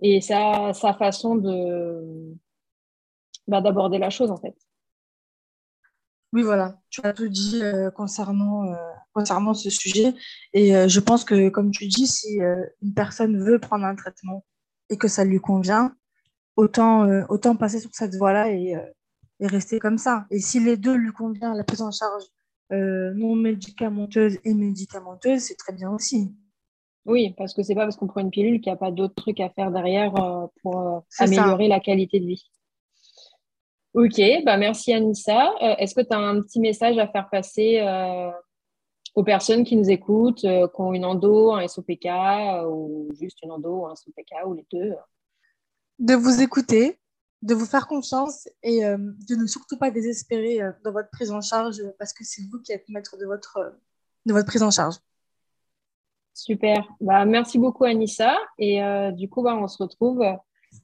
et 0.00 0.20
sa, 0.20 0.72
façon 0.74 1.36
de 1.36 2.34
bah, 3.46 3.60
d'aborder 3.60 3.98
la 3.98 4.10
chose, 4.10 4.30
en 4.30 4.36
fait. 4.36 4.56
Oui, 6.32 6.42
voilà, 6.42 6.80
tu 6.88 7.00
as 7.04 7.12
tout 7.12 7.28
dit 7.28 7.60
euh, 7.62 7.90
concernant, 7.90 8.64
euh, 8.72 8.76
concernant 9.12 9.52
ce 9.52 9.68
sujet. 9.68 10.14
Et 10.54 10.88
je 10.88 11.00
pense 11.00 11.24
que, 11.24 11.50
comme 11.50 11.70
tu 11.70 11.86
dis, 11.86 12.06
si 12.06 12.38
une 12.82 12.94
personne 12.94 13.38
veut 13.38 13.58
prendre 13.58 13.84
un 13.84 13.94
traitement 13.94 14.44
et 14.88 14.96
que 14.96 15.08
ça 15.08 15.24
lui 15.24 15.40
convient, 15.40 15.94
autant, 16.56 17.04
euh, 17.04 17.24
autant 17.28 17.56
passer 17.56 17.80
sur 17.80 17.90
cette 17.92 18.14
voie-là 18.14 18.50
et, 18.50 18.76
euh, 18.76 18.80
et, 19.40 19.46
rester 19.46 19.78
comme 19.78 19.98
ça. 19.98 20.26
Et 20.30 20.38
si 20.38 20.60
les 20.60 20.76
deux 20.76 20.94
lui 20.94 21.12
convient, 21.12 21.54
la 21.54 21.64
prise 21.64 21.82
en 21.82 21.90
charge 21.90 22.24
euh, 22.72 23.12
non 23.14 23.34
médicamenteuse 23.34 24.38
et 24.44 24.54
médicamenteuse, 24.54 25.40
c'est 25.40 25.56
très 25.56 25.72
bien 25.72 25.90
aussi. 25.90 26.34
Oui, 27.04 27.34
parce 27.36 27.52
que 27.52 27.62
c'est 27.62 27.74
pas 27.74 27.82
parce 27.82 27.96
qu'on 27.96 28.06
prend 28.06 28.20
une 28.20 28.30
pilule 28.30 28.60
qu'il 28.60 28.70
n'y 28.70 28.76
a 28.76 28.78
pas 28.78 28.92
d'autres 28.92 29.14
trucs 29.14 29.40
à 29.40 29.50
faire 29.50 29.72
derrière 29.72 30.12
pour 30.62 31.04
améliorer 31.18 31.66
la 31.66 31.80
qualité 31.80 32.20
de 32.20 32.26
vie. 32.26 32.48
Ok, 33.94 34.20
bah 34.44 34.56
merci 34.56 34.92
Anissa. 34.92 35.52
Est-ce 35.78 35.94
que 35.94 36.00
tu 36.00 36.14
as 36.14 36.18
un 36.18 36.40
petit 36.40 36.60
message 36.60 36.98
à 36.98 37.06
faire 37.08 37.28
passer 37.30 37.80
aux 39.14 39.24
personnes 39.24 39.64
qui 39.64 39.76
nous 39.76 39.90
écoutent, 39.90 40.44
euh, 40.44 40.68
qui 40.68 40.80
ont 40.80 40.92
une 40.92 41.04
endo, 41.04 41.52
un 41.52 41.66
SOPK, 41.66 42.06
euh, 42.06 42.64
ou 42.64 43.08
juste 43.18 43.42
une 43.42 43.50
endo, 43.50 43.86
un 43.86 43.94
SOPK, 43.94 44.46
ou 44.46 44.54
les 44.54 44.66
deux? 44.72 44.94
De 45.98 46.14
vous 46.14 46.40
écouter, 46.40 46.98
de 47.42 47.54
vous 47.54 47.66
faire 47.66 47.86
confiance 47.86 48.48
et 48.62 48.84
euh, 48.84 48.96
de 48.96 49.34
ne 49.34 49.46
surtout 49.46 49.76
pas 49.76 49.90
désespérer 49.90 50.60
dans 50.84 50.92
votre 50.92 51.10
prise 51.10 51.30
en 51.30 51.40
charge 51.40 51.82
parce 51.98 52.12
que 52.12 52.24
c'est 52.24 52.42
vous 52.50 52.60
qui 52.60 52.72
êtes 52.72 52.88
maître 52.88 53.16
de 53.18 53.26
votre, 53.26 53.76
de 54.24 54.32
votre 54.32 54.46
prise 54.46 54.62
en 54.62 54.70
charge. 54.70 54.96
Super. 56.34 56.88
Bah, 57.00 57.26
merci 57.26 57.58
beaucoup, 57.58 57.84
Anissa. 57.84 58.34
Et 58.58 58.80
du 59.12 59.28
coup, 59.28 59.42
bah, 59.42 59.54
on 59.54 59.68
se 59.68 59.82
retrouve 59.82 60.24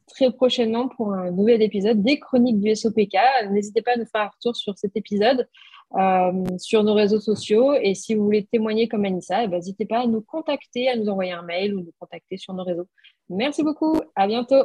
très 0.06 0.30
prochainement 0.32 0.88
pour 0.88 1.12
un 1.12 1.30
nouvel 1.30 1.62
épisode 1.62 2.02
des 2.02 2.18
chroniques 2.18 2.60
du 2.60 2.74
SOPK. 2.74 3.16
N'hésitez 3.50 3.82
pas 3.82 3.92
à 3.92 3.96
nous 3.96 4.06
faire 4.06 4.22
un 4.22 4.28
retour 4.28 4.56
sur 4.56 4.76
cet 4.76 4.96
épisode 4.96 5.48
euh, 5.96 6.58
sur 6.58 6.84
nos 6.84 6.94
réseaux 6.94 7.20
sociaux. 7.20 7.74
Et 7.74 7.94
si 7.94 8.14
vous 8.14 8.24
voulez 8.24 8.46
témoigner 8.46 8.88
comme 8.88 9.04
Anissa, 9.04 9.44
eh 9.44 9.48
ben, 9.48 9.56
n'hésitez 9.56 9.86
pas 9.86 10.00
à 10.00 10.06
nous 10.06 10.20
contacter, 10.20 10.88
à 10.88 10.96
nous 10.96 11.08
envoyer 11.08 11.32
un 11.32 11.42
mail 11.42 11.74
ou 11.74 11.80
nous 11.80 11.92
contacter 11.98 12.36
sur 12.36 12.54
nos 12.54 12.64
réseaux. 12.64 12.88
Merci 13.28 13.62
beaucoup. 13.62 14.00
À 14.14 14.26
bientôt. 14.26 14.64